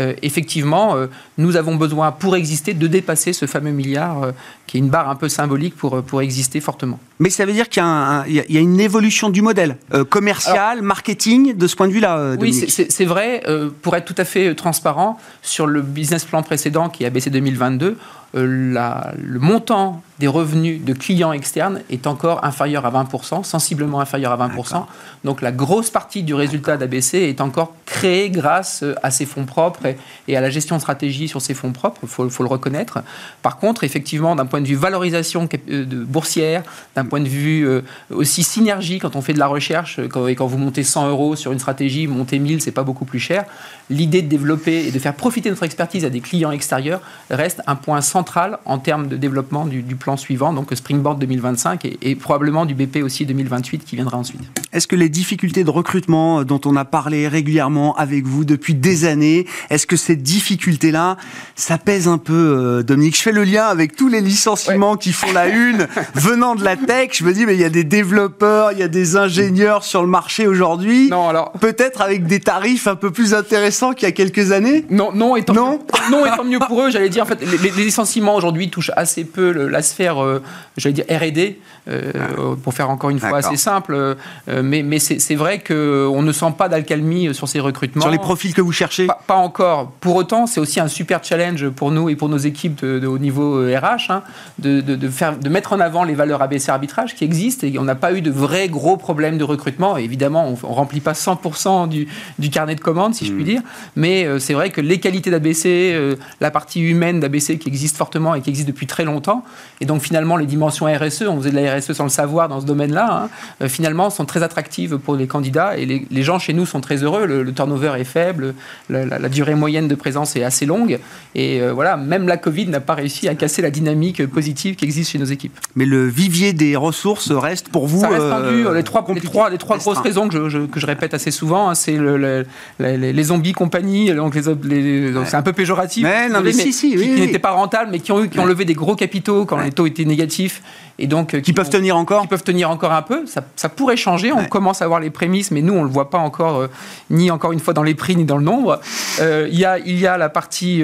euh, 0.00 0.14
effectivement, 0.22 0.96
euh, 0.96 1.06
nous 1.38 1.56
avons 1.56 1.76
besoin, 1.76 2.10
pour 2.10 2.34
exister, 2.34 2.74
de 2.74 2.86
dépasser 2.88 3.32
ce 3.32 3.46
fameux 3.46 3.70
milliard, 3.70 4.22
euh, 4.22 4.32
qui 4.66 4.78
est 4.78 4.80
une 4.80 4.88
barre 4.88 5.08
un 5.08 5.14
peu 5.14 5.28
symbolique 5.28 5.76
pour, 5.76 6.02
pour 6.02 6.22
exister 6.22 6.60
fortement. 6.60 6.98
Mais 7.20 7.30
ça 7.30 7.46
veut 7.46 7.52
dire 7.52 7.68
qu'il 7.68 7.82
y, 8.26 8.52
y, 8.52 8.58
a 8.58 8.60
une 8.60 8.80
évolution 8.80 9.30
du 9.30 9.42
modèle 9.42 9.76
commercial, 10.10 10.82
marketing, 10.82 11.56
de 11.56 11.66
ce 11.68 11.76
point 11.76 11.86
de 11.86 11.92
vue-là 11.92 12.34
Oui, 12.40 12.63
c'est 12.68 13.04
vrai. 13.04 13.42
pour 13.82 13.96
être 13.96 14.04
tout 14.04 14.14
à 14.18 14.24
fait 14.24 14.54
transparent, 14.54 15.18
sur 15.42 15.66
le 15.66 15.82
business 15.82 16.24
plan 16.24 16.42
précédent, 16.42 16.88
qui 16.88 17.04
est 17.04 17.06
ABC 17.06 17.30
2022, 17.30 17.98
la, 18.42 19.14
le 19.22 19.38
montant 19.38 20.02
des 20.18 20.26
revenus 20.28 20.84
de 20.84 20.92
clients 20.92 21.32
externes 21.32 21.80
est 21.90 22.06
encore 22.06 22.44
inférieur 22.44 22.86
à 22.86 22.90
20%, 22.90 23.42
sensiblement 23.42 24.00
inférieur 24.00 24.30
à 24.32 24.48
20%. 24.48 24.84
Donc 25.24 25.42
la 25.42 25.50
grosse 25.50 25.90
partie 25.90 26.22
du 26.22 26.34
résultat 26.34 26.76
d'ABC 26.76 27.14
est 27.14 27.40
encore 27.40 27.74
créée 27.84 28.30
grâce 28.30 28.82
euh, 28.84 28.94
à 29.02 29.10
ses 29.10 29.26
fonds 29.26 29.44
propres 29.44 29.94
et, 30.28 30.36
à 30.36 30.40
la 30.40 30.50
gestion 30.50 30.76
de 30.76 30.80
stratégie 30.80 31.26
sur 31.26 31.40
ses 31.40 31.54
fonds 31.54 31.72
propres, 31.72 32.00
il 32.04 32.08
faut, 32.08 32.42
le 32.42 32.48
reconnaître. 32.48 33.00
Par 33.42 33.56
contre, 33.56 33.82
effectivement, 33.82 34.36
d'un 34.36 34.46
point 34.46 34.60
de 34.60 34.66
vue 34.66 34.76
valorisation 34.76 35.48
euh, 35.68 35.84
boursière, 35.84 36.62
d'un 36.94 37.04
point 37.04 37.20
de 37.20 37.28
vue 37.28 37.66
euh, 37.66 37.82
aussi 38.10 38.44
synergie, 38.44 39.00
quand 39.00 39.16
on 39.16 39.20
fait 39.20 39.32
de 39.32 39.38
la 39.38 39.48
recherche, 39.48 40.00
quand, 40.08 40.28
et 40.28 40.36
quand 40.36 40.46
vous 40.46 40.58
montez 40.58 40.84
100 40.84 41.08
euros 41.08 41.34
sur 41.34 41.50
une 41.50 41.58
stratégie, 41.58 42.06
monter 42.06 42.38
1000, 42.38 42.60
c'est 42.60 42.70
pas 42.70 42.84
beaucoup 42.84 43.04
plus 43.04 43.20
cher. 43.20 43.44
L'idée 43.90 44.22
de 44.22 44.28
développer 44.28 44.86
et 44.86 44.92
de 44.92 44.98
faire 44.98 45.14
profiter 45.14 45.50
notre 45.50 45.64
expertise 45.64 46.04
à 46.04 46.10
des 46.10 46.20
clients 46.20 46.52
extérieurs 46.52 47.00
reste 47.30 47.62
un 47.66 47.76
point 47.76 48.00
central 48.00 48.23
en 48.64 48.78
termes 48.78 49.08
de 49.08 49.16
développement 49.16 49.66
du, 49.66 49.82
du 49.82 49.96
plan 49.96 50.16
suivant, 50.16 50.52
donc 50.52 50.72
Springboard 50.74 51.18
2025 51.18 51.84
et, 52.02 52.14
probablement 52.14 52.64
du 52.64 52.74
BP 52.74 53.02
aussi 53.02 53.26
2028 53.26 53.84
qui 53.84 53.96
viendra 53.96 54.18
ensuite. 54.18 54.40
Est-ce 54.72 54.86
que 54.86 54.96
les 54.96 55.08
difficultés 55.08 55.64
de 55.64 55.70
recrutement 55.70 56.40
euh, 56.40 56.44
dont 56.44 56.60
on 56.64 56.76
a 56.76 56.84
parlé 56.84 57.28
régulièrement 57.28 57.94
avec 57.96 58.26
vous 58.26 58.44
depuis 58.44 58.74
des 58.74 59.04
années, 59.04 59.46
est-ce 59.70 59.86
que 59.86 59.96
ces 59.96 60.16
difficultés-là, 60.16 61.16
ça 61.54 61.78
pèse 61.78 62.08
un 62.08 62.18
peu, 62.18 62.32
euh, 62.32 62.82
Dominique? 62.82 63.16
Je 63.16 63.22
fais 63.22 63.32
le 63.32 63.44
lien 63.44 63.64
avec 63.64 63.96
tous 63.96 64.08
les 64.08 64.20
licenciements 64.20 64.96
qui 64.96 65.12
font 65.12 65.32
la 65.32 65.48
une 65.48 65.86
venant 66.14 66.54
de 66.54 66.64
la 66.64 66.76
tech. 66.76 67.10
Je 67.12 67.24
me 67.24 67.32
dis, 67.32 67.46
mais 67.46 67.54
il 67.54 67.60
y 67.60 67.64
a 67.64 67.70
des 67.70 67.84
développeurs, 67.84 68.72
il 68.72 68.78
y 68.78 68.82
a 68.82 68.88
des 68.88 69.16
ingénieurs 69.16 69.84
sur 69.84 70.02
le 70.02 70.08
marché 70.08 70.46
aujourd'hui. 70.46 71.08
Non, 71.10 71.28
alors. 71.28 71.52
Peut-être 71.60 72.00
avec 72.00 72.26
des 72.26 72.40
tarifs 72.40 72.86
un 72.86 72.96
peu 72.96 73.10
plus 73.10 73.34
intéressants 73.34 73.92
qu'il 73.92 74.08
y 74.08 74.10
a 74.10 74.12
quelques 74.12 74.52
années? 74.52 74.84
Non, 74.90 75.12
non, 75.12 75.36
étant, 75.36 75.54
non, 75.54 75.78
non, 76.10 76.26
étant 76.26 76.44
mieux 76.44 76.58
pour 76.58 76.82
eux, 76.82 76.90
j'allais 76.90 77.08
dire, 77.08 77.22
en 77.22 77.26
fait, 77.26 77.40
les, 77.40 77.70
les 77.70 77.84
licenciements 77.84 78.03
aujourd'hui 78.34 78.70
touchent 78.70 78.90
assez 78.96 79.24
peu 79.24 79.52
la 79.52 79.82
sphère, 79.82 80.22
euh, 80.22 80.42
j'allais 80.76 80.94
dire 80.94 81.04
R&D, 81.08 81.58
euh, 81.88 82.12
ah. 82.14 82.56
pour 82.62 82.74
faire 82.74 82.90
encore 82.90 83.10
une 83.10 83.18
fois 83.18 83.38
assez 83.38 83.56
simple. 83.56 83.94
Euh, 83.94 84.62
mais, 84.62 84.82
mais 84.82 84.98
c'est 84.98 85.34
vrai 85.34 85.58
qu'on 85.60 86.22
ne 86.22 86.32
sent 86.32 86.54
pas 86.56 86.68
d'alcalmie 86.68 87.34
sur 87.34 87.48
ces 87.48 87.60
recrutements. 87.60 88.02
Sur 88.02 88.10
les 88.10 88.18
profils 88.18 88.54
que 88.54 88.60
vous 88.60 88.72
cherchez? 88.72 89.06
Pas, 89.26 89.34
encore. 89.34 89.90
Pour 90.00 90.16
autant, 90.16 90.46
c'est 90.46 90.60
aussi 90.60 90.80
un 90.80 90.88
super 90.88 91.22
challenge 91.22 91.68
pour 91.70 91.90
nous 91.90 92.08
et 92.08 92.16
pour 92.16 92.28
nos 92.28 92.38
équipes 92.38 92.84
de, 92.84 93.06
haut 93.06 93.18
niveau 93.18 93.60
RH 93.60 94.10
hein, 94.10 94.22
de, 94.58 94.80
de, 94.80 95.08
faire, 95.08 95.36
de 95.36 95.48
mettre 95.48 95.72
en 95.72 95.80
avant 95.80 96.04
les 96.04 96.14
valeurs 96.14 96.42
ABC 96.42 96.70
arbitrage 96.70 97.14
qui 97.14 97.24
existent 97.24 97.66
et 97.66 97.78
on 97.78 97.84
n'a 97.84 97.94
pas 97.94 98.12
eu 98.12 98.22
de 98.22 98.30
vrais 98.30 98.68
gros 98.68 98.96
problèmes 98.96 99.38
de 99.38 99.44
recrutement. 99.44 99.96
évidemment, 99.96 100.46
on 100.48 100.68
ne 100.68 100.74
remplit 100.74 101.00
pas 101.00 101.12
100% 101.12 101.88
du, 101.88 102.08
du, 102.38 102.50
carnet 102.50 102.74
de 102.74 102.80
commandes, 102.80 103.14
si 103.14 103.26
je 103.26 103.32
puis 103.32 103.42
hmm. 103.42 103.46
dire. 103.46 103.62
Mais 103.96 104.26
c'est 104.38 104.54
vrai 104.54 104.70
que 104.70 104.80
les 104.80 105.00
qualités 105.00 105.30
d'ABC, 105.30 106.16
la 106.40 106.50
partie 106.50 106.80
humaine 106.80 107.20
d'ABC 107.20 107.58
qui 107.58 107.68
existe 107.68 107.93
fortement 107.96 108.34
et 108.34 108.40
qui 108.40 108.50
existe 108.50 108.68
depuis 108.68 108.86
très 108.86 109.04
longtemps, 109.04 109.44
et 109.80 109.86
donc 109.86 110.02
finalement, 110.02 110.36
les 110.36 110.46
dimensions 110.46 110.86
RSE, 110.86 111.22
on 111.28 111.38
faisait 111.38 111.50
de 111.50 111.56
la 111.56 111.76
RSE 111.76 111.92
sans 111.92 112.04
le 112.04 112.10
savoir 112.10 112.48
dans 112.48 112.60
ce 112.60 112.66
domaine-là, 112.66 113.24
hein, 113.24 113.28
euh, 113.62 113.68
finalement, 113.68 114.10
sont 114.10 114.24
très 114.24 114.42
attractives 114.42 114.98
pour 114.98 115.16
les 115.16 115.26
candidats. 115.26 115.76
Et 115.76 115.86
les, 115.86 116.22
gens 116.22 116.38
chez 116.38 116.52
nous 116.52 116.66
sont 116.66 116.80
très 116.80 117.02
heureux. 117.02 117.26
Le, 117.26 117.52
turnover 117.52 117.92
est 117.98 118.04
faible, 118.04 118.54
la, 118.88 119.28
durée 119.28 119.54
moyenne 119.54 119.88
de 119.88 119.94
présence 119.94 120.36
est 120.36 120.42
assez 120.42 120.66
longue. 120.66 120.98
Et 121.34 121.60
euh, 121.60 121.72
voilà, 121.72 121.96
même 121.96 122.26
la 122.26 122.36
Covid 122.36 122.66
n'a 122.66 122.80
pas 122.80 122.94
réussi 122.94 123.28
à 123.28 123.34
casser 123.34 123.62
la 123.62 123.70
dynamique 123.70 124.26
positive 124.26 124.76
qui 124.76 124.84
existe 124.84 125.10
chez 125.10 125.18
nos 125.18 125.24
équipes. 125.24 125.56
Mais 125.76 125.86
le 125.86 126.06
vivier 126.06 126.52
des 126.52 126.76
ressources 126.76 127.30
reste 127.30 127.68
pour 127.68 127.86
vous. 127.86 128.00
Ça 128.00 128.08
reste 128.08 128.28
tendu. 128.28 128.66
Euh, 128.66 128.74
les 128.74 128.82
trois, 128.82 129.04
les 129.12 129.20
trois, 129.20 129.50
les 129.50 129.58
trois 129.58 129.78
grosses 129.78 129.98
raisons 129.98 130.28
que 130.28 130.48
je, 130.48 130.66
que 130.66 130.80
je, 130.80 130.86
répète 130.86 131.14
assez 131.14 131.30
souvent, 131.30 131.70
hein, 131.70 131.74
c'est 131.74 131.96
le, 131.96 132.46
les, 132.78 133.22
zombies 133.24 133.52
compagnies. 133.52 134.12
Donc, 134.14 134.34
les, 134.34 135.12
c'est 135.26 135.36
un 135.36 135.42
peu 135.42 135.52
péjoratif. 135.52 136.04
Mais, 136.04 136.28
non, 136.28 136.40
mais, 136.42 136.52
si, 136.52 136.72
si, 136.72 136.96
qui, 136.96 137.20
n'étaient 137.20 137.38
pas 137.38 137.52
rentables, 137.52 137.83
mais 137.90 138.00
qui 138.00 138.12
ont, 138.12 138.26
qui 138.26 138.38
ont 138.38 138.46
levé 138.46 138.64
des 138.64 138.74
gros 138.74 138.96
capitaux 138.96 139.44
quand 139.44 139.58
les 139.58 139.72
taux 139.72 139.86
étaient 139.86 140.04
négatifs 140.04 140.62
et 140.98 141.06
donc 141.06 141.34
euh, 141.34 141.40
qui, 141.40 141.52
peuvent 141.52 141.70
tenir 141.70 141.96
encore 141.96 142.22
Qui 142.22 142.28
peuvent 142.28 142.44
tenir 142.44 142.70
encore 142.70 142.92
un 142.92 143.02
peu. 143.02 143.26
Ça, 143.26 143.42
ça 143.56 143.68
pourrait 143.68 143.96
changer. 143.96 144.32
On 144.32 144.44
commence 144.44 144.80
à 144.82 144.86
voir 144.86 145.00
les 145.00 145.10
prémices, 145.10 145.50
mais 145.50 145.62
nous, 145.62 145.72
on 145.72 145.80
ne 145.80 145.86
le 145.86 145.90
voit 145.90 146.10
pas 146.10 146.18
encore, 146.18 146.60
euh, 146.60 146.66
ni 147.10 147.30
encore 147.30 147.52
une 147.52 147.60
fois 147.60 147.74
dans 147.74 147.82
les 147.82 147.94
prix, 147.94 148.14
ni 148.16 148.24
dans 148.24 148.36
le 148.36 148.44
nombre. 148.44 148.80
Euh, 149.20 149.48
il, 149.50 149.58
y 149.58 149.64
a, 149.64 149.78
il 149.78 149.98
y 149.98 150.06
a 150.06 150.16
la 150.16 150.28
partie 150.28 150.82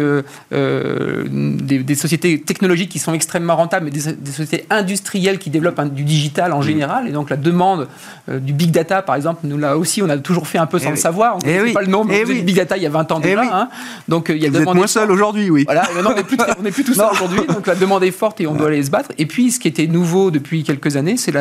des, 0.51 1.95
sociétés 1.95 2.41
technologiques 2.41 2.91
qui 2.91 2.99
sont 2.99 3.15
extrêmement 3.15 3.57
rentables, 3.57 3.85
mais 3.85 3.91
des, 3.91 4.31
sociétés 4.31 4.67
industrielles 4.71 5.39
qui 5.39 5.51
développent 5.51 5.81
du 5.95 6.03
digital 6.03 6.53
en 6.53 6.61
mm. 6.61 6.63
général. 6.63 7.09
Et 7.09 7.13
donc 7.13 7.31
la 7.31 7.37
demande 7.37 7.89
du 8.29 8.53
big 8.53 8.71
data, 8.71 9.03
par 9.03 9.15
exemple, 9.15 9.41
nous 9.45 9.59
là 9.59 9.77
aussi, 9.77 10.03
on 10.03 10.09
a 10.09 10.19
toujours 10.19 10.47
fait 10.47 10.59
un 10.59 10.67
peu 10.67 10.79
sans 10.79 10.89
eh 10.89 10.91
le 10.91 10.97
savoir. 10.97 11.37
On 11.37 11.47
ne 11.47 11.53
eh 11.53 11.61
oui. 11.63 11.73
pas 11.73 11.83
le 11.83 11.87
nombre 11.87 12.11
eh 12.13 12.25
big 12.25 12.57
data 12.57 12.77
il 12.77 12.83
y 12.83 12.87
a 12.87 12.91
20 12.91 13.13
ans 13.13 13.21
déjà. 13.21 13.43
Hein. 13.43 13.69
Donc 14.09 14.29
il 14.29 14.43
y 14.43 14.47
a 14.47 14.51
Vous 14.51 14.57
êtes 14.57 14.75
moins 14.75 14.87
seul 14.87 15.11
aujourd'hui, 15.11 15.51
oui. 15.51 15.65
Voilà, 15.65 15.85
on 16.05 16.15
n'est 16.15 16.23
plus, 16.23 16.83
plus 16.83 16.90
tout 16.93 16.95
seul 16.95 17.11
aujourd'hui. 17.13 17.41
Donc 17.47 17.67
la 17.67 17.75
demande 17.75 18.05
est 18.05 18.11
forte 18.11 18.41
et 18.41 18.47
on 18.47 18.55
doit 18.55 18.69
aller 18.69 18.83
se 18.83 18.91
battre. 18.91 19.11
Et 19.19 19.27
puis 19.27 19.51
ce 19.51 19.61
qui 19.61 19.69
était 19.69 19.87
nouveau 19.87 20.31
depuis 20.31 20.65
quelques 20.65 20.97
années, 20.97 21.17
c'est 21.17 21.33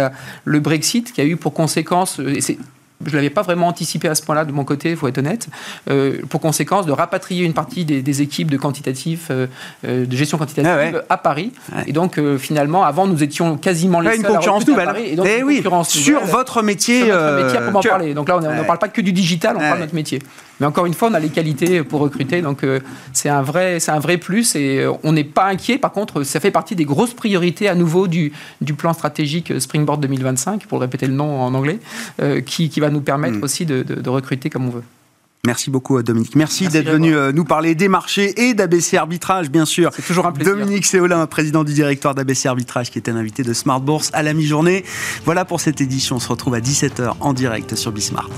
le 0.46 0.60
Brexit 0.60 1.12
qui 1.12 1.22
a 1.22 1.26
eu 1.26 1.36
pour 1.36 1.54
conséquence, 1.54 2.20
et 2.20 2.58
je 3.06 3.12
ne 3.12 3.16
l'avais 3.16 3.30
pas 3.30 3.42
vraiment 3.42 3.68
anticipé 3.68 4.08
à 4.08 4.16
ce 4.16 4.24
point-là 4.24 4.46
de 4.46 4.52
mon 4.52 4.66
côté, 4.66 4.92
il 4.92 4.98
faut 4.98 5.08
être 5.08 5.18
honnête, 5.18 5.48
euh, 5.90 6.18
pour 6.30 6.42
conséquence 6.42 6.86
de 6.86 6.92
rapatrier 6.92 7.46
une 7.46 7.54
partie 7.54 7.86
des, 7.86 8.22
équipes 8.22 8.52
de 8.52 8.58
quantitatif, 8.58 9.28
euh, 9.32 9.48
euh, 9.86 10.06
de 10.06 10.16
gestion 10.16 10.38
quantitative 10.38 10.70
ah 10.70 11.14
à 11.14 11.18
Paris. 11.18 11.54
Et 11.88 11.94
donc 11.94 12.20
finalement, 12.38 12.84
avant, 12.84 13.08
nous 13.08 13.24
étions 13.24 13.58
quasiment 13.58 14.00
les 14.02 14.18
une 14.18 14.24
concurrence 14.24 14.68
nouvelle. 14.68 14.90
et 14.98 15.16
donc, 15.16 15.28
eh 15.30 15.44
oui, 15.44 15.64
sur 15.84 16.26
votre 16.26 16.62
métier. 16.62 17.06
Sur 17.06 17.16
notre 17.16 17.44
métier, 17.44 17.60
pour 17.60 17.72
m'en 17.72 17.82
parler. 17.82 18.14
Donc 18.14 18.28
là, 18.28 18.38
on 18.38 18.56
ne 18.56 18.64
parle 18.64 18.80
pas 18.80 18.90
que 18.90 19.02
du 19.02 19.14
digital, 19.14 19.56
on 19.56 19.60
parle 19.60 19.76
de 19.76 19.84
notre 19.84 19.96
métier. 19.96 20.20
Mais 20.60 20.66
encore 20.66 20.86
une 20.86 20.94
fois, 20.94 21.10
on 21.10 21.14
a 21.14 21.20
les 21.20 21.30
qualités 21.30 21.84
pour 21.84 22.02
recruter, 22.02 22.42
donc 22.42 22.64
euh, 22.64 22.80
c'est 23.14 23.30
un 23.30 23.42
vrai, 23.42 23.80
c'est 23.80 23.92
un 23.92 24.00
vrai 24.00 24.18
plus 24.18 24.56
et 24.56 24.80
euh, 24.80 24.92
on 25.04 25.14
n'est 25.14 25.24
pas 25.24 25.48
inquiet. 25.48 25.78
Par 25.78 25.92
contre, 25.92 26.24
ça 26.24 26.40
fait 26.40 26.52
partie 26.52 26.76
des 26.76 26.86
grosses 26.86 27.14
priorités 27.14 27.70
à 27.70 27.76
nouveau 27.76 28.08
du, 28.08 28.32
du 28.62 28.74
plan 28.74 28.94
stratégique 28.94 29.60
Springboard 29.60 30.02
2025, 30.02 30.66
pour 30.66 30.82
répéter 30.82 31.08
le 31.08 31.14
nom 31.14 31.42
en 31.42 31.54
anglais, 31.54 31.80
euh, 32.22 32.42
qui, 32.42 32.70
qui, 32.70 32.80
va 32.80 32.90
nous 32.90 33.02
permettre 33.02 33.38
mm. 33.38 33.44
aussi 33.44 33.66
de, 33.66 33.84
de, 33.84 34.10
recruter 34.10 34.50
comme 34.50 34.68
on 34.68 34.72
veut. 34.72 34.84
Merci 35.46 35.72
beaucoup 35.72 36.02
Dominique. 36.04 36.36
Merci, 36.36 36.68
d'être 36.68 36.90
venu 36.90 37.16
nous 37.34 37.46
parler 37.46 37.74
des 37.74 37.88
marchés 37.88 38.50
et 38.50 38.54
d'ABC 38.54 38.96
Arbitrage, 38.96 39.50
bien 39.50 39.64
sûr. 39.64 39.92
C'est 39.94 40.06
toujours 40.06 40.26
un 40.26 40.34
plaisir. 40.34 40.54
Dominique 40.54 40.86
Séolin, 40.86 41.26
président 41.28 41.64
du 41.64 41.74
directoire 41.74 42.14
d'ABC 42.14 42.48
Arbitrage, 42.48 42.92
qui 42.92 43.00
était 43.00 43.14
l'invité 43.14 43.44
de 43.44 43.54
Smart 43.54 43.80
Bourse 43.80 44.10
à 44.12 44.22
la 44.22 44.34
mi-journée. 44.34 44.84
Voilà 45.24 45.46
pour 45.46 45.62
cette 45.62 45.80
édition. 45.80 46.18
On 46.18 46.20
se 46.20 46.28
retrouve 46.28 46.56
à 46.56 46.60
17h 46.60 47.14
en 47.22 47.32
direct 47.32 47.76
sur 47.76 47.94
Bismart. 47.94 48.30